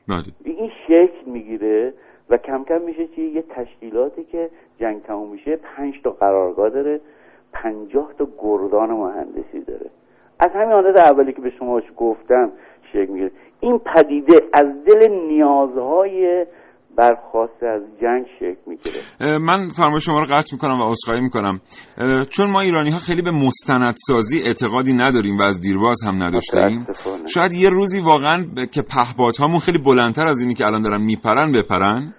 [0.08, 0.24] بله.
[0.44, 1.94] این شکل می‌گیره.
[2.30, 7.00] و کم کم میشه چی؟ یه تشکیلاتی که جنگ تموم میشه پنج تا قرارگاه داره
[7.52, 9.90] پنجاه تا گردان مهندسی داره.
[10.40, 12.52] از همین حالت اولی که به شما گفتم
[12.92, 13.30] شکل می‌گیره.
[13.60, 16.46] این پدیده از دل نیازهای
[16.96, 19.38] برخواسته از جنگ شکل می‌گیره.
[19.38, 21.60] من فرمایش شما رو قطع می‌کنم و عذرخواهی می‌کنم.
[22.30, 26.86] چون ما ایرانی ها خیلی به مستندسازی اعتقادی نداریم و از دیرباز هم نداشتیم.
[27.34, 28.38] شاید یه روزی واقعا
[28.72, 32.14] که پهپادهامون خیلی بلندتر از اینی که الان دارن میپرن بپرن.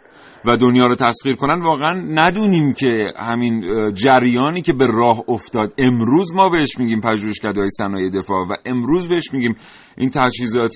[0.48, 5.74] و دنیا رو تسخیر کنن واقعا ندونیم که همین جریانی که به راه افتاد.
[5.78, 9.56] امروز ما بهش میگیم پژوهشکدههای صنایع دفاع و امروز بهش میگیم
[9.98, 10.74] این تجهیزات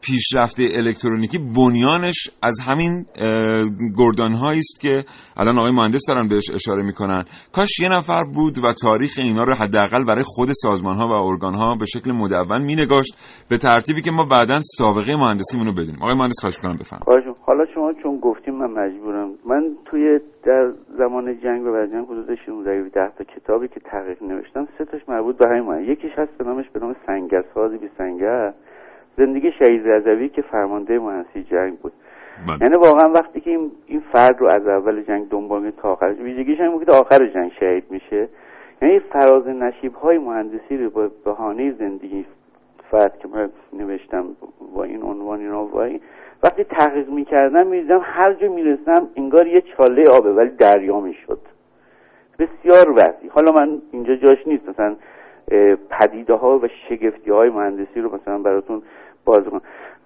[0.00, 1.38] پیشرفته الکترونیکی.
[1.38, 3.06] بنیانش از همین
[3.96, 5.04] گردان است که
[5.36, 7.24] الان آقای مهندس دارن بهش اشاره می‌کنن.
[7.52, 11.54] کاش یه نفر بود و تاریخ اینا رو حداقل برای خود سازمان ها و ارگان
[11.54, 16.02] ها به شکل مدون مینگاشت به ترتیبی که ما بعدا سابقه مهندسیمون رو بدونیم.
[16.02, 17.29] آقای مهندس خواهش می‌کنم.
[17.50, 22.34] حالا شما چون گفتیم من مجبورم من توی در زمان جنگ و بعد جنگ حدود
[22.34, 26.44] 16 17 تا کتابی که تحقیق نوشتم سه تاش مربوط به همین یکیش هست به
[26.44, 28.52] نامش به نام سنگر سازی بی سنگر
[29.16, 31.92] زندگی شهید رضوی که فرمانده مهندسی جنگ بود.
[32.60, 36.60] یعنی واقعا وقتی که این, این فرد رو از اول جنگ دنبال تا آخرش ویژگیش
[36.60, 38.28] هم که آخر جنگ شهید میشه.
[38.82, 42.24] یعنی فراز نشیب های مهندسی رو با بهانه زندگی
[42.90, 44.24] فرد که من نوشتم
[44.74, 46.00] با این عنوان اینا این
[46.42, 51.38] وقتی تحقیق می‌کردم می‌دیدم هر جا می‌رسم انگار یه چاله آبه ولی دریا می‌شد.
[52.38, 53.30] بسیار وسیع.
[53.30, 54.68] حالا من اینجا جاش نیست.
[54.68, 54.96] مثلا
[55.90, 58.82] پدیده ها و شگفتی های مهندسی رو مثلا براتون
[59.24, 59.60] باز کنم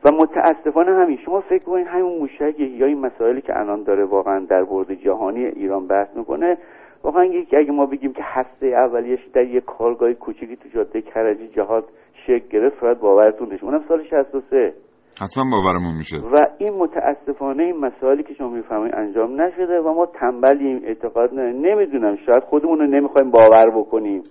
[0.05, 4.39] و متاسفانه همین شما فکر کنید همین موشک یا این مسائلی که الان داره واقعا
[4.39, 6.59] در برد جهانی ایران بحث می‌کنه
[7.03, 11.49] واقعا یکی اگه ما بگیم که هسته اولیش در یک کارگاه کوچیکی تو جاده کرجی
[11.49, 11.85] جهاد
[12.27, 13.65] شکل گرفت شاید باورتون نشه.
[13.65, 14.73] اونم سال 63
[15.23, 16.17] حتما باورمون میشه.
[16.17, 21.67] و این متاسفانه این مسائلی که شما می‌فهمید انجام نشده و ما تنبلیم اعتقاد نداریم
[21.67, 24.23] نمی‌دونم شاید خودمون رو نمی‌خوایم باور بکنیم.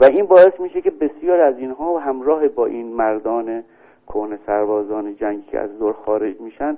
[0.00, 3.62] و این باعث میشه که بسیار از اینها همراه با این مردان
[4.06, 6.76] کهنه سربازان جنگی که از دور خارج میشن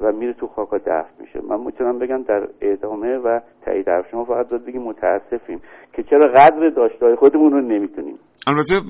[0.00, 1.40] و میره تو خاکا دفن میشه.
[1.50, 5.60] من می‌تونم بگم در ادامه و تایید حرف شما فقط باید بگیم متاسفیم
[5.96, 8.18] که چرا قدر داشتهای خودمون رو نمی‌تونیم.
[8.46, 8.80] البته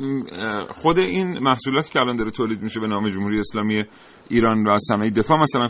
[0.82, 3.84] خود این محصولاتی که الان داره تولید میشه به نام جمهوری اسلامی
[4.30, 5.68] ایران و از صنایع دفاع مثلا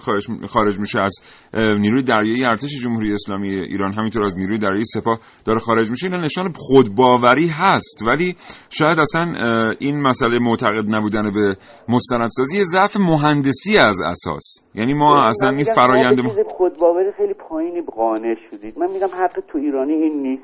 [0.48, 1.14] خارج میشه از
[1.55, 3.92] نیروی دریایی ارتش جمهوری اسلامی ایران.
[3.92, 6.07] همینطور از نیروی دریایی سپاه داره خارج میشه.
[6.07, 8.03] اینا نشان خودباوری هست.
[8.07, 8.37] ولی
[8.70, 9.33] شاید اصلا
[9.79, 11.57] این مسئله معتقد نبودن به
[11.88, 14.44] مستندسازی ضعف مهندسی از اساس.
[14.74, 18.79] یعنی ما اصلا این فرایند چیز خودباوری خیلی پایینی قانع شدید.
[18.79, 20.43] من میگم حق تو ایرانی این نیست.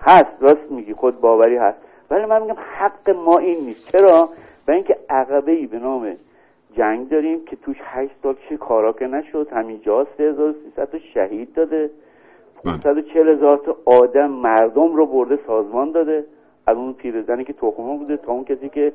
[0.00, 1.78] هست راست میگی خودباوری هست.
[2.10, 3.92] ولی من میگم حق ما این نیست.
[3.92, 4.28] چرا؟
[4.68, 6.16] و اینکه عقبه ای به نام
[6.76, 9.48] جنگ داریم که توش هشت سال چه کارا که نشد.
[9.52, 11.90] همینجا 3300 تا شهید داده.
[12.64, 16.24] 540 هزار تا آدم مردم رو برده سازمان داده.
[16.66, 18.92] از اون پیرزنی که تخمه بوده تا اون کسی که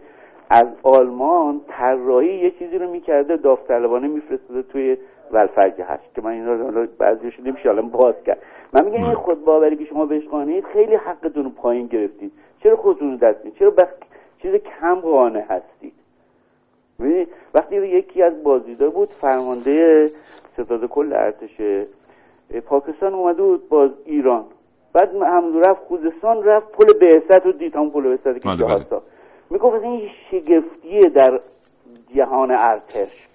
[0.49, 4.97] از آلمان طراحی یه چیزی رو می‌کرده داوطلبانه میفرستاده توی
[5.31, 8.41] ولفرج هشت که من این رو بعضیش نمیشه الان باز کرد.
[8.73, 12.31] من میگم این خودباوری که شما بهش قانعید خیلی حقتون رو پایین گرفتید.
[12.63, 13.87] چرا خودتون رو دست می‌دید؟ چرا بخ...
[14.41, 15.93] چیز کم قانع هستید؟
[16.99, 20.07] ببینید وقتی یکی از بازدیدا بود فرمانده
[20.53, 21.61] ستاد کل ارتش
[22.65, 24.45] پاکستان اومده بود باز ایران.
[24.93, 27.75] بعد هم رفت خوزستان رفت پل بعثت رو دید.
[27.75, 28.49] همون پل بعثت که
[29.49, 29.71] بله، بله.
[29.71, 31.39] می‌گفت این یه شگفتیه در
[32.15, 33.27] جهان ارتش.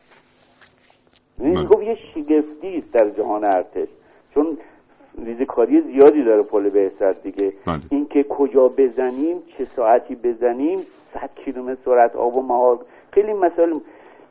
[1.39, 1.49] بله.
[1.49, 3.89] می‌گفت یه شگفتی است در جهان ارتش.
[4.35, 4.59] چون
[5.25, 7.53] ریزکاری زیادی داره پل بعثت دیگه.
[7.67, 7.81] بله.
[7.91, 10.79] اینکه کجا بزنیم چه ساعتی بزنیم
[11.15, 12.79] 100 کیلومتر سرعت آب و مهار.
[13.11, 13.79] خیلی مسائل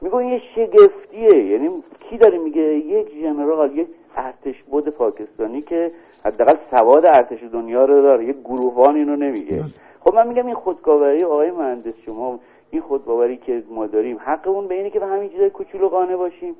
[0.02, 1.46] میگه یه شگفتیه.
[1.46, 1.70] یعنی
[2.10, 5.92] کی داره میگه؟ یک ژنرال یک ارتش بود پاکستانی که
[6.26, 8.26] حداقل سواد ارتش دنیا رو داره.
[8.26, 9.64] یک گروهان اینو نمیگه.
[10.04, 12.40] خب من میگم این خودکاوری آقای مهندس شما
[12.72, 16.56] این خودباوری که ما داریم حقمون به اینه که به همین چیزای کوچولو قانع باشیم.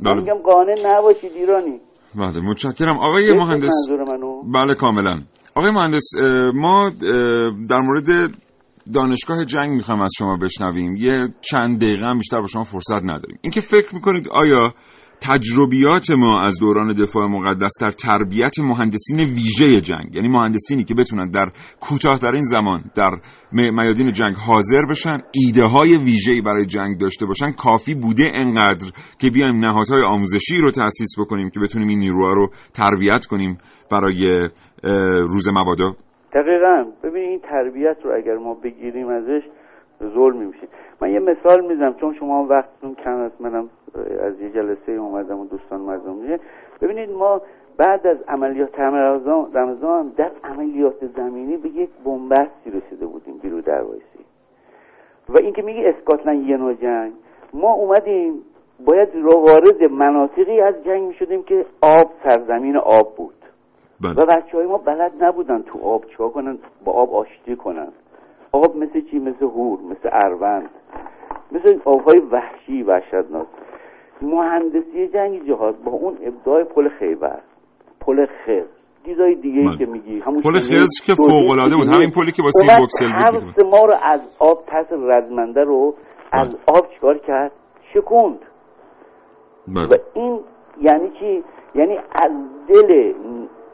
[0.00, 0.20] من بله.
[0.20, 1.80] میگم قانع نباشید ایرانی.
[2.14, 2.98] بله متشکرم.
[2.98, 4.42] آقای مهندس منو.
[4.42, 5.20] بله کاملا.
[5.54, 6.10] آقای مهندس
[6.54, 6.90] ما
[7.70, 8.30] در مورد
[8.94, 10.96] دانشگاه جنگ می‌خوایم از شما بشنویم.
[10.96, 13.38] یه چند دقیقه هم بیشتر با شما فرصت نداریم.
[13.42, 14.72] اینکه فکر می‌کنید آیا
[15.28, 21.30] تجربیات ما از دوران دفاع مقدس در تربیت مهندسین ویژه جنگ یعنی مهندسینی که بتونن
[21.30, 21.46] در
[21.80, 23.10] کوتاهترین زمان در
[23.52, 29.30] میادین جنگ حاضر بشن ایده های ویژه‌ای برای جنگ داشته باشن کافی بوده انقدر که
[29.30, 33.58] بیایم نهادهای آموزشی رو تأسیس بکنیم که بتونیم این نیروها رو تربیت کنیم
[33.92, 34.48] برای
[35.32, 35.94] روز مبادا.
[36.34, 36.84] دقیقا.
[37.04, 39.42] ببین این تربیت رو اگر ما بگیریم ازش
[40.14, 40.68] ظلم میشه
[41.02, 43.68] من یه مثال می‌زنم چون شما وقتتون کم است منم
[44.20, 46.38] از یه جلسه اومدم و دوستان مردم
[46.80, 47.40] ببینید ما
[47.76, 48.80] بعد از عملیات
[49.54, 54.24] رمضان در عملیات زمینی به یک بنبستی رسیده بودیم بیرو وایسی.
[55.28, 57.12] و اینکه میگی اسکاتلند یه نوع جنگ
[57.54, 58.42] ما اومدیم
[58.86, 63.34] باید رو وارد مناطقی از جنگ می‌شدیم که آب سرزمین آب بود.
[64.00, 64.12] بله.
[64.12, 67.88] و بچه های ما بلد نبودن تو آب چیکار کنن با آب آشتی کنن.
[68.52, 70.70] آب مثل چی؟ مثل هور مثل اروند
[71.52, 73.46] مثل آبهای وحشی وحشتناک.
[74.22, 77.40] مهندسی جنگ جهاد با اون ابداع پل خیبر.
[78.00, 78.66] پل خز
[79.04, 80.20] چیزای دیگه ای که میگی.
[80.20, 81.88] همون پل خز که فوق العاده بود.
[81.88, 83.06] همین پلی که با سیم بکسل
[83.40, 85.94] بود ما رو از آب تحت رزمنده رو
[86.32, 87.52] از آب چیکار کرد؟
[87.94, 88.38] شکوند.
[89.68, 90.40] و این
[90.80, 92.32] یعنی چی؟ یعنی از
[92.68, 93.12] دل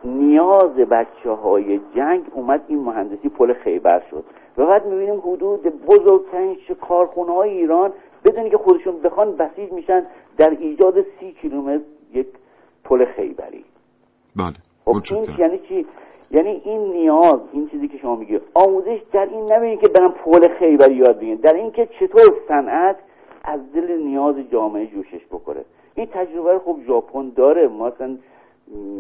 [0.05, 4.25] نیاز بچه های جنگ اومد این مهندسی پل خیبر شد.
[4.59, 7.93] و بعد می‌بینیم حدود بزرگترین کارخونه های ایران
[8.24, 10.07] بدونی که خودشون بخوان بسیج میشن
[10.38, 12.26] در ایجاد سی کیلومتر یک
[12.85, 13.64] پل خیبری.
[14.37, 14.54] بله
[14.85, 15.87] خب این یعنی چی؟
[16.31, 20.48] یعنی این نیاز این چیزی که شما میگی آموزش در این نبینید که برن پل
[20.59, 21.37] خیبری یاد بگیرن.
[21.37, 22.96] در اینکه چطور صنعت
[23.44, 25.64] از دل نیاز جامعه جوشش بکنه.
[25.94, 27.68] این تجربه رو خب ژاپن داره.
[27.68, 28.16] ما اصلا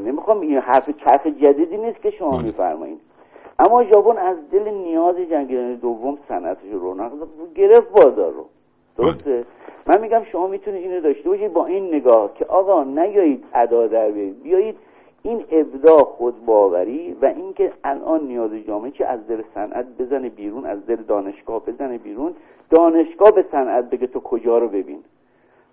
[0.04, 3.00] نمی‌خوام این حرف چرخ جدیدی نیست که شما میفرمایید.
[3.58, 7.12] اما ژاپن از دل نیاز جنگ دوم صنعتش رو رونق
[7.54, 8.46] گرفت بازار رو.
[8.98, 9.44] درسته.
[9.86, 14.10] من میگم شما می‌تونید اینو داشته باشید با این نگاه که آقا نیایید ادا در
[14.10, 14.76] بیایید بیایید
[15.22, 20.66] این ابداع خود باوری و اینکه الان نیاز جامعه چه از دل صنعت بزنه بیرون
[20.66, 22.34] از دل دانشگاه بزنه بیرون.
[22.70, 24.98] دانشگاه به صنعت بگه تو کجا رو ببین.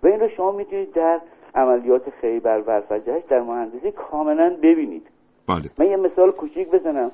[0.02, 1.20] و این رو شما می‌تونید در
[1.54, 5.06] عملیات خیبر و فجرش در مهندسی کاملا ببینید.
[5.48, 5.70] بله.
[5.78, 7.10] من یه مثال کوچیک بزنم.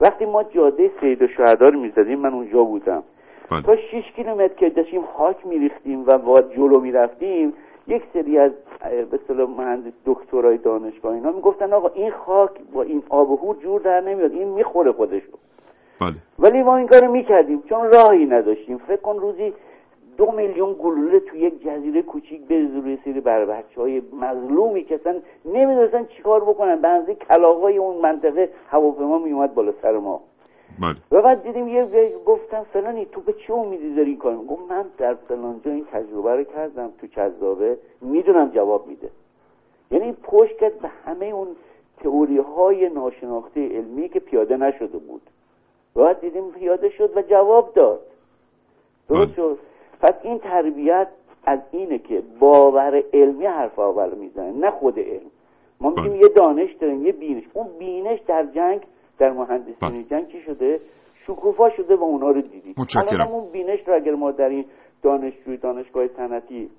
[0.00, 3.02] وقتی ما جاده سید و شهدا رو می‌زدیم من اونجا بودم.
[3.50, 3.62] بله.
[3.62, 7.52] تا 6 کیلومتر که داشتیم خاک میریختیم و با جلو می‌رفتیم
[7.88, 13.02] یک سری از به اصطلاح مهندس دکترای دانشگاه اینا می‌گفتن آقا این خاک با این
[13.08, 15.32] آب و هور جور در نمیاد این می‌خوره خودشو
[16.00, 16.14] بله.
[16.38, 19.52] ولی ما این کارو می‌کردیم چون راهی نداشتیم فکر کن روزی
[20.16, 24.94] دو میلیون گلوله تو یک جزیره کوچیک بریزه روی سری بر بچه های مظلومی که
[24.94, 30.20] اصلا نمی‌دونستن چیکار بکنن به کلاغای اون منطقه هواپیما میومد بالا سر ما
[30.78, 30.96] بله.
[31.10, 35.14] و بعد دیدیم یه گفتن فلانی تو به چه امیدی داری کار گفت من در
[35.14, 39.10] فلان جا این تجربه رو کردم تو کذابه می‌دونم جواب میده.
[39.90, 41.48] یعنی پشت کرد به همه اون
[41.98, 45.22] تئوری های ناشناخته علمی که پیاده نشده بود.
[45.96, 48.00] و بعد دیدیم پیاده شد و جواب داد.
[49.08, 49.58] درست شد.
[50.00, 51.08] پس این تربیت
[51.44, 55.30] از اینه که باور علمی حرف اول می‌زنه نه خود علم.
[55.80, 57.44] ما میگیم یه دانش داریم یه بینش.
[57.52, 58.80] اون بینش در جنگ
[59.20, 60.80] در مهندسی جنگ چی شده؟
[61.26, 62.74] شکوفا شده و اونا رو دیدیم.
[62.78, 63.28] متشکرم.
[63.28, 64.64] اون بینش رو اگر ما در این
[65.02, 66.70] دانشجوی دانشگاه صنعتی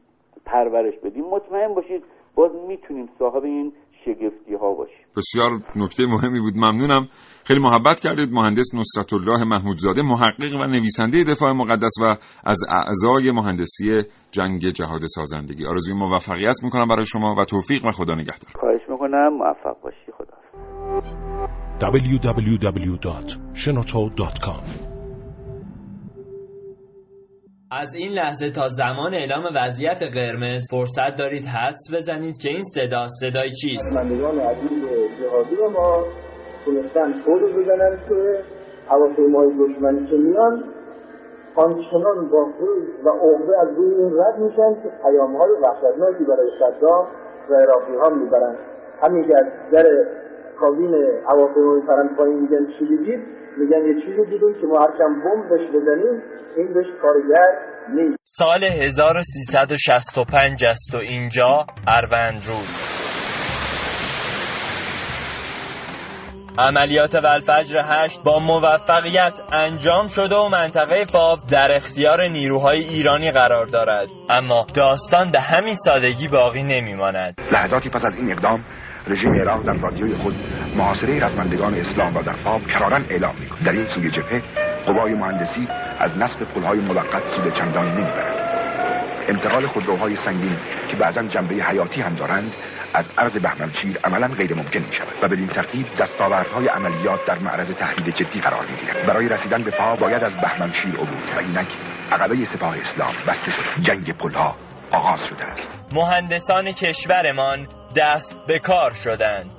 [0.46, 2.04] پرورش بدیم مطمئن باشید
[2.36, 3.74] باز می‌تونیم صاحب این
[4.06, 5.06] شگفتی ها باشیم.
[5.18, 6.54] بسیار نکته مهمی بود.
[6.56, 7.08] ممنونم.
[7.44, 12.06] خیلی محبت کردید مهندس نصرت الله محمودزاده محقق و نویسنده دفاع مقدس و
[12.46, 14.02] از اعضای مهندسی
[14.32, 15.66] جنگ جهاد سازندگی.
[15.68, 18.52] آرزوی موفقیت می‌کنم برای شما و توفیق و خدا نگهدار.
[18.60, 19.30] خواهش می‌کنم.
[19.34, 20.12] موفق باشی.
[20.18, 20.38] خدا
[21.82, 24.64] www.shenoto.com
[27.72, 33.08] از این لحظه تا زمان اعلام وضعیت قرمز فرصت دارید حدس بزنید که این صدا
[33.08, 34.70] صدای چیست؟ مندگان عزیز
[35.20, 36.06] جهادی رو ما
[36.66, 38.44] تونستن خود بزنن که
[38.90, 40.64] هواپیمای دشمنی که میان
[41.56, 42.50] آنچنان با
[43.06, 47.08] و عقده از روی این رد میشن که پیام های وحشتناکی برای صدام
[47.50, 48.56] و عراقی ها می‌برن.
[49.02, 49.86] همین که از در
[50.62, 50.94] کابین
[51.30, 51.82] هواپیمای
[52.18, 53.20] پایین میگن چی دیدید
[53.58, 56.22] میگن یه چیزی دیدیم که ما هرچند بمب بهش بزنیم
[56.58, 57.48] این بهش کارگر
[57.96, 58.18] نیست.
[58.24, 63.02] سال 1365 است و اینجا اروند رود
[66.58, 73.66] عملیات ولفجر 8 با موفقیت انجام شده و منطقه فاو در اختیار نیروهای ایرانی قرار
[73.66, 74.08] دارد.
[74.30, 77.36] اما داستان به همین سادگی باقی نمیماند.
[77.52, 78.66] لحظاتی پس از این اقدام
[79.08, 80.36] رژیم عراق در رادیوی خود
[80.76, 83.66] محاصره رزمندگان اسلام را در فاب کرارن اعلام می‌کند.
[83.66, 84.42] در این سوی جبهه
[84.86, 85.68] قوای مهندسی
[86.00, 88.42] از نصب پلهای موقت سود چندانی نمی‌برند.
[89.28, 90.58] انتقال خودروهای سنگین
[90.92, 92.54] که بعضا جنبه حیاتی هم دارند
[92.94, 97.72] از عرض بهمنشیر عملا غیر ممکن می شود و بدین ترتیب دستاوردهای عملیات در معرض
[97.72, 101.40] تهدید جدی قرار می گیرد برای رسیدن به پا باید از بهمنشیر عبور کرد.
[101.40, 101.68] اینک
[102.12, 103.82] عقبه سپاه اسلام بسته شد.
[103.82, 104.56] جنگ پلها
[104.92, 105.72] آغاز شده است.
[105.94, 109.52] مهندسان کشورمان دست به کار شدند.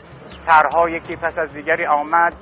[0.47, 2.33] طرحها یکی پس از دیگری آمد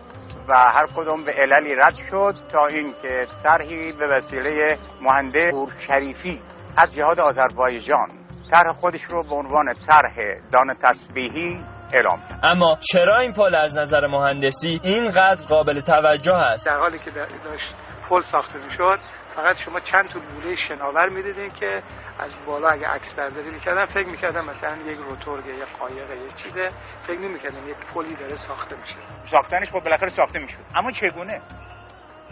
[0.48, 5.54] و هر کدام به عللی رد شد تا اینکه طرحی به وسیله مهندس
[5.86, 6.40] شریفی
[6.78, 8.08] از جهاد آذربایجان
[8.50, 10.14] طرح خودش رو به عنوان طرح
[10.52, 12.40] دان تسبیحی اعلام کرد.
[12.42, 17.74] اما چرا این پل از نظر مهندسی اینقدر قابل توجه است؟ در حالی که داشت
[18.10, 18.98] پل ساخته می‌شد
[19.36, 21.82] فقط شما چند تا لوله شناور می‌دیدین که
[22.18, 26.68] از بالا اگه عکس برداری می‌کردن فکر می‌کردن مثلا یک روتورگه یا قایق یا چیزه.
[27.06, 28.96] فکر نمی‌کردن یک پلی داره ساخته میشه.
[29.30, 30.64] ساختنش خب بالاخره ساخته می‌شد.
[30.74, 31.40] اما چگونه؟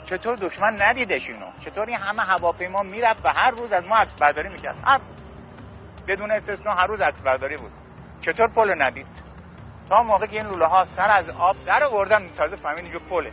[0.06, 4.14] چطور دشمن ندیدش اینو؟ چطور این همه هواپیما می‌رفت و هر روز از ما عکس
[4.20, 5.00] برداری می‌کرد؟ هر
[6.08, 7.72] بدون استثنا هر روز عکس برداری بود.
[8.20, 9.06] چطور پل ندید؟
[9.88, 13.32] تا موقع که این لوله ها سر از آب در آوردن تازه فهمید اینجا پله.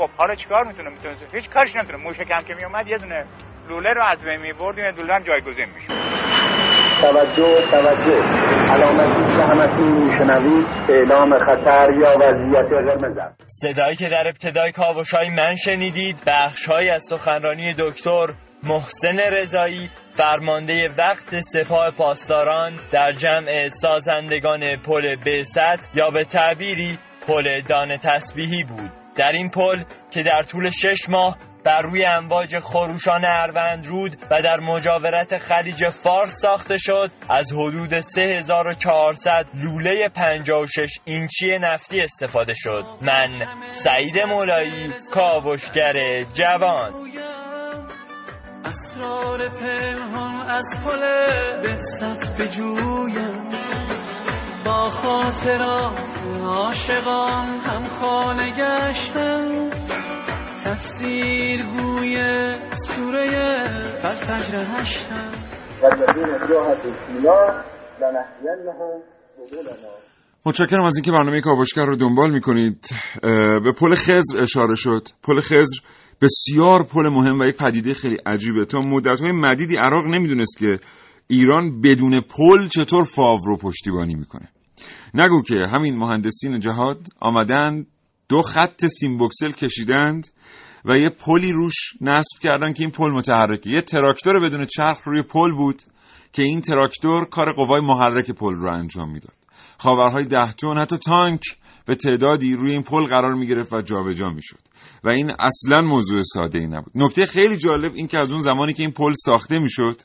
[0.00, 3.24] خب حالا چیکار می‌تونه می‌تونه هیچ کارش نمی‌تونه موشک هم که میومد یه دونه
[3.68, 5.92] لوله رو از بین میبردیم یه لوله هم جایگزین می‌شد.
[7.00, 8.22] توجه توجه.
[8.72, 15.54] علامتی که همتون میشنوید اعلام خطر یا وضعیت قرمز صدایی که در ابتدای کاوشای من
[15.54, 18.26] شنیدید بخشهایی از سخنرانی دکتر
[18.62, 27.60] محسن رضایی فرمانده وقت سپاه پاسداران در جمع سازندگان پل بست یا به تعبیری پل
[27.68, 28.99] دان تسبیحی بود.
[29.20, 34.42] در این پل که در طول شش ماه بر روی امواج خروشان اروند رود و
[34.44, 42.84] در مجاورت خلیج فارس ساخته شد از حدود 3400 لوله 56 اینچی نفتی استفاده شد.
[43.02, 43.26] من
[43.68, 46.92] سعید مولایی کاوشگر جوان.
[48.64, 51.00] اسرار پنهان از پل
[51.62, 53.48] به بجویم.
[54.66, 59.70] با خاطرات عاشقان هم خانه گشتم.
[60.64, 62.16] تفسیر گوی
[62.72, 63.30] سوره
[64.02, 65.30] فالفجر هشتم.
[70.46, 72.86] متشکرم از اینکه برنامه کاوشگر رو دنبال می‌کنید.
[73.64, 75.02] به پل خزر اشاره شد.
[75.22, 75.80] پل خزر
[76.22, 78.64] بسیار پل مهم و یک پدیده خیلی عجیبه.
[78.64, 80.78] تا مدت های مدیدی عراق نمی‌دونست که
[81.30, 84.48] ایران بدون پل چطور فاو رو پشتیبانی می‌کنه؟
[85.14, 87.86] نگو که همین مهندسین جهاد آمدند
[88.28, 90.28] دو خط سیم بکسل کشیدند
[90.84, 93.70] و یه پلی روش نصب کردن که این پل متحرکه.
[93.70, 95.82] یه تراکتور بدون چرخ روی پل بود
[96.32, 99.36] که این تراکتور کار قوای محرک پل رو انجام می‌داد.
[99.78, 101.40] خاورهای ده تن حتی تانک
[101.86, 104.58] به تعدادی روی این پل قرار می گرفت و جابجا می شد
[105.04, 106.92] و این اصلا موضوع ساده ای نبود.
[106.94, 109.96] نکته خیلی جالب این که از اون زمانی که این پل ساخته می شد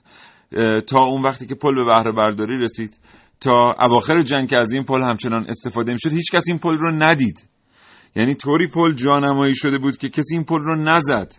[0.87, 2.99] تا اون وقتی که پل به بهره برداری رسید
[3.39, 6.77] تا اواخر جنگ که از این پل همچنان استفاده می شد هیچ کس این پل
[6.77, 7.47] رو ندید.
[8.15, 11.31] یعنی طوری پل جانمایی شده بود که کسی این پل رو نزد.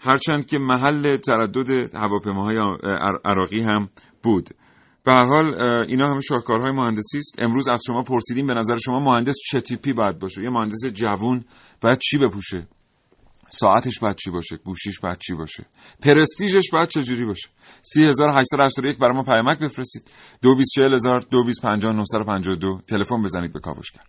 [0.00, 2.56] هرچند که محل تردد هواپیماهای
[3.24, 3.88] عراقی هم
[4.22, 4.48] بود.
[5.04, 5.54] به هر حال
[5.88, 7.34] اینا همه شاهکارهای مهندسی است.
[7.38, 11.44] امروز از شما پرسیدیم به نظر شما مهندس چه تیپی باید باشه؟ یه مهندس جوون
[11.80, 12.66] باید چی بپوشه؟
[13.48, 15.66] ساعتش باید چی باشه؟ گوشیش باید چی باشه؟
[16.02, 17.48] پرستیژش باید چجوری باشه؟
[17.84, 20.02] 3881 برای ما پیامک بفرستید.
[20.42, 24.00] 224000 2250 تلفن بزنید به کاوشگر.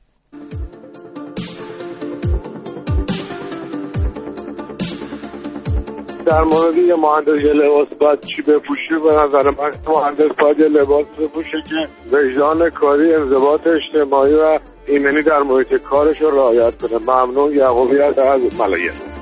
[6.25, 10.67] در مورد یه مهندس یه لباس باید چی بپوشه به نظر من مهندس باید یه
[10.67, 16.99] لباس بپوشه که وجدان کاری انضباط اجتماعی و ایمنی در محیط کارش رو رعایت کنه.
[16.99, 18.13] ممنون یعقوبی از
[18.59, 19.14] ملایه.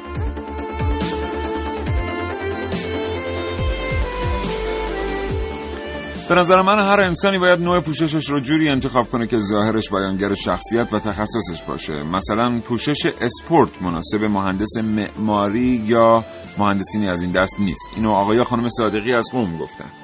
[6.33, 10.33] به نظر من هر انسانی باید نوع پوششش رو جوری انتخاب کنه که ظاهرش بیانگر
[10.33, 11.93] شخصیت و تخصصش باشه.
[11.93, 16.23] مثلا پوشش اسپورت مناسب مهندس معماری یا
[16.59, 17.89] مهندسینی از این دست نیست.
[17.95, 20.02] اینو آقای خانم صادقی از قوم گفتن.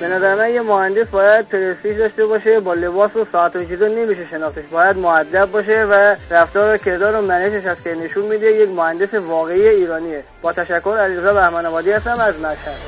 [0.00, 3.86] به نظر من یه مهندس باید پرستیژ داشته باشه با لباس و ساعت و چیزا
[3.86, 4.64] نمیشه شناختش.
[4.72, 9.14] باید معدب باشه و رفتار و کردار و منشش از که نشون میده یک مهندس
[9.14, 10.24] واقعی ایرانیه.
[10.42, 12.78] با تشکر علیرضا بهمن آبادی هستم از مشهد.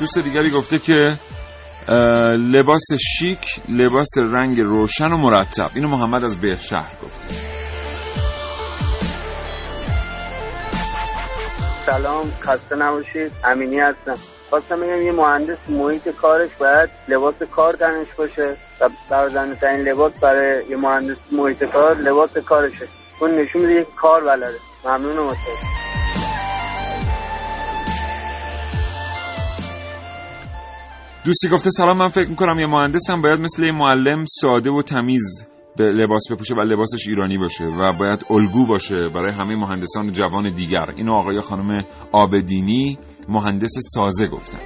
[0.00, 1.14] دوست دیگری گفته که
[2.38, 2.86] لباس
[3.18, 5.70] شیک لباس رنگ روشن و مرتب.
[5.74, 7.61] اینو محمد از بهشهر گفته.
[11.86, 13.32] سلام خسته نباشید.
[13.44, 14.14] امینی هستم.
[14.50, 20.12] خواستم بگم یه مهندس محیط کارش باید لباس کار تنش باشه و برازنده ترین لباس
[20.12, 22.88] برای یه مهندس محیط کار لباس کارشه.
[23.20, 24.58] اون نشون میده کار بلده.
[24.84, 25.68] ممنون متشکرم.
[31.24, 35.51] دوستی گفته سلام من فکر می‌کنم یه مهندسم باید مثل یه معلم ساده و تمیز
[35.78, 40.84] لباس بپوشه و لباسش ایرانی باشه و باید الگو باشه برای همه مهندسان جوان دیگر.
[40.96, 42.98] اینو آقای خانم آبدینی
[43.28, 44.58] مهندس سازه گفتن.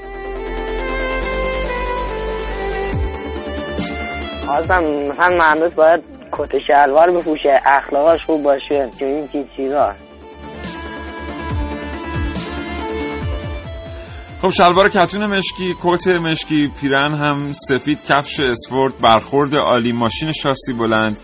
[4.46, 10.05] خواستم مثلا مهندس باید کت شلوار بپوشه اخلاقش خوب باشه که این چیز چیزا
[14.46, 20.72] خب شلوار کتون مشکی کت مشکی پیرن هم سفید کفش اسپورت برخورد عالی ماشین شاسی
[20.72, 21.20] بلند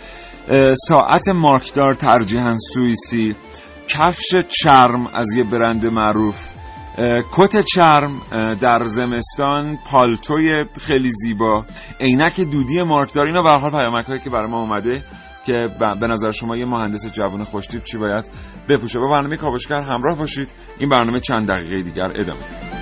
[0.88, 3.36] ساعت مارکدار ترجیحاً سوئیسی
[3.88, 6.52] کفش چرم از یه برند معروف
[7.36, 8.20] کت چرم
[8.60, 11.64] در زمستان پالتوی خیلی زیبا
[12.00, 13.26] عینک دودی مارکدار.
[13.26, 15.04] اینا به حال پیامک‌هایی که برای ما اومده
[15.46, 15.52] که
[16.00, 18.30] به نظر شما یه مهندس جوان خوشتیپ چی باید
[18.68, 18.98] بپوشه.
[18.98, 20.48] با برنامه کاوشگر همراه باشید.
[20.78, 22.81] این برنامه چند دقیقه دیگر ادامه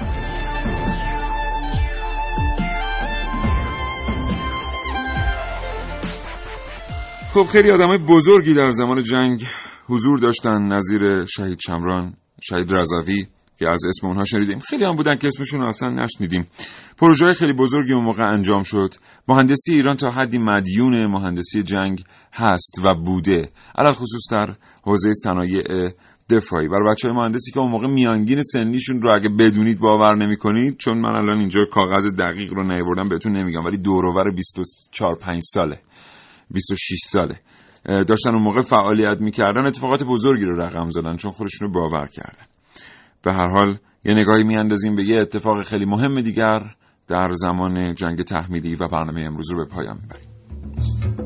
[7.35, 9.47] خب خیلی آدمای بزرگی در زمان جنگ
[9.87, 10.63] حضور داشتن.
[10.63, 13.27] نظیر شهید چمران شهید رضوی
[13.59, 14.59] که از اسم اونها شنیدیم.
[14.59, 16.49] خیلی هم بودن که اسمشون اصلا نشنیدیم.
[16.99, 18.95] پروژه خیلی بزرگی اون موقع انجام شد.
[19.29, 23.51] مهندسی ایران تا حدی مدیون مهندسی جنگ هست و بوده.
[23.79, 25.91] علال خصوص در حوزه صنایع
[26.31, 26.69] دفاعی.
[26.69, 30.99] برای بچه های مهندسی که اون موقع میانگین سنیشون رو اگه بدونید باور نمی‌کنید چون
[30.99, 35.81] من الان اینجا کاغذ دقیق رو نیاوردم بهتون نمیگم ولی دور 24 5 ساله.
[36.51, 37.41] 26 ساله.
[37.85, 42.47] داشتن اون موقع فعالیت می‌کردن اتفاقات بزرگی رو رقم زدن چون خودشون رو باور کردن.
[43.23, 46.61] به هر حال یه نگاهی میاندازیم به یه اتفاق خیلی مهم دیگر
[47.09, 51.20] در زمان جنگ تحمیلی و برنامه امروز رو به پایان می‌بریم.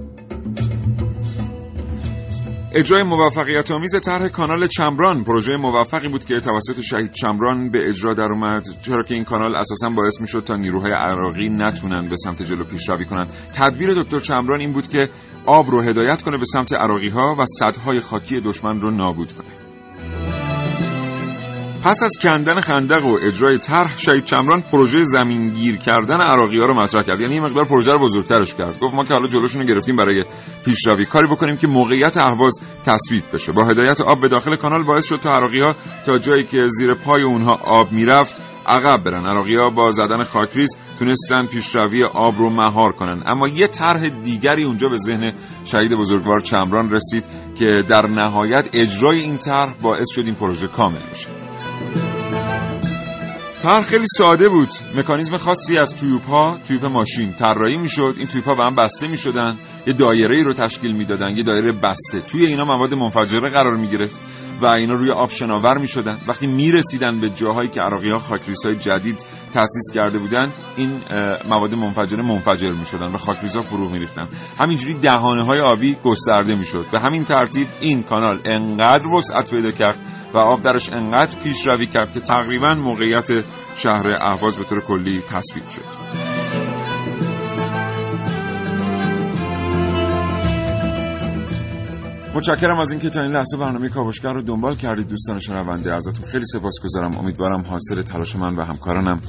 [2.76, 8.14] اجرای موفقیت آمیز طرح کانال چمران پروژه موفقی بود که توسط شهید چمران به اجرا
[8.14, 8.62] در اومد.
[8.82, 13.04] چرا که این کانال اساسا باعث می‌شد تا نیروهای عراقی نتونن به سمت جلو پیشروی
[13.04, 13.26] کنن.
[13.54, 15.08] تدبیر دکتر چمران این بود که
[15.46, 20.43] آب رو هدایت کنه به سمت عراقی ها و سدهای خاکی دشمن رو نابود کنه.
[21.84, 26.74] پس از کندن خندق و اجرای طرح شهید چمران پروژه زمینگیر کردن عراقی ها رو
[26.74, 27.20] مطرح کرد.
[27.20, 28.78] یعنی این مقدار پروژه رو بزرگترش کرد.
[28.78, 30.24] گفت ما که حالا جلوشون رو گرفتیم برای
[30.64, 31.06] پیشروی.
[31.06, 32.52] کاری بکنیم که موقعیت اهواز
[32.86, 33.52] تثبیت بشه.
[33.52, 35.74] با هدایت آب به داخل کانال باعث شد تا عراقی ها
[36.06, 39.26] تا جایی که زیر پای اونها آب می‌رفت عقب برن.
[39.26, 43.22] عراقی ها با زدن خاکریز تونستن پیشروی آب رو مهار کنن.
[43.26, 45.32] اما یه طرح دیگری اونجا به ذهن
[45.64, 47.24] شهید بزرگوار چمران رسید
[47.58, 51.43] که در نهایت اجرای این طرح باعث شد این پروژه کامل بشه.
[53.62, 54.68] طرح خیلی ساده بود.
[54.94, 57.32] مکانیزم خاصی از تویوب ها تویوب ماشین.
[57.32, 58.14] طراحی می‌شد.
[58.18, 59.58] این تویوب ها به هم بسته می‌شدن.
[59.86, 61.36] یه دایره ای رو تشکیل می‌دادن.
[61.36, 62.20] یه دایره بسته.
[62.20, 64.18] توی اینا مواد منفجره قرار می‌گرفت
[64.60, 68.18] و اینا روی آب شناور می شدن وقتی می رسیدن به جاهایی که عراقی ها
[68.18, 71.02] خاکریس جدید تأسیس کرده بودن این
[71.48, 74.28] مواد منفجره منفجر می شدن و خاکریس ها فرو می ریختن
[74.58, 79.70] همینجوری دهانه های آبی گسترده می شد به همین ترتیب این کانال انقدر وسعت پیدا
[79.70, 79.98] کرد
[80.34, 83.28] و آب درش انقدر پیشروی کرد که تقریبا موقعیت
[83.74, 86.23] شهر اهواز به طور کلی تثبیت شد.
[92.34, 96.44] متشکرم از اینکه تا این لحظه برنامه کاوشگر رو دنبال کردید دوستان شنونده ازتون خیلی
[96.46, 99.20] سپاسگزارم امیدوارم حاصل تلاش من و همکارانم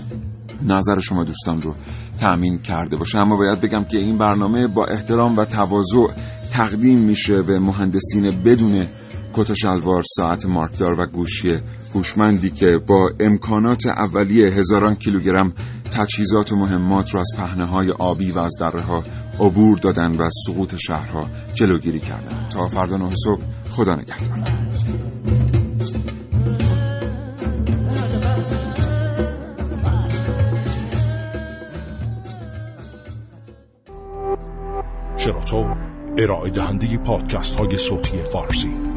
[0.64, 1.76] نظر شما دوستان رو
[2.20, 3.20] تأمین کرده باشه.
[3.20, 6.08] اما باید بگم که این برنامه با احترام و تواضع
[6.54, 8.88] تقدیم میشه به مهندسین بدون
[9.34, 11.60] کت شلوار ساعت مارکدار و گوشی
[11.94, 15.54] هوشمندی که با امکانات اولیه هزاران کیلوگرم
[15.92, 19.04] تجهیزات و مهمات را از پهنه های آبی و از دره ها
[19.40, 24.44] عبور دادن و سقوط شهرها جلوگیری کردند تا فردا نه صبح خدا نگهدار.
[35.18, 35.76] شراطو
[36.18, 38.95] ارائه دهنده پادکست های صوتی فارسی.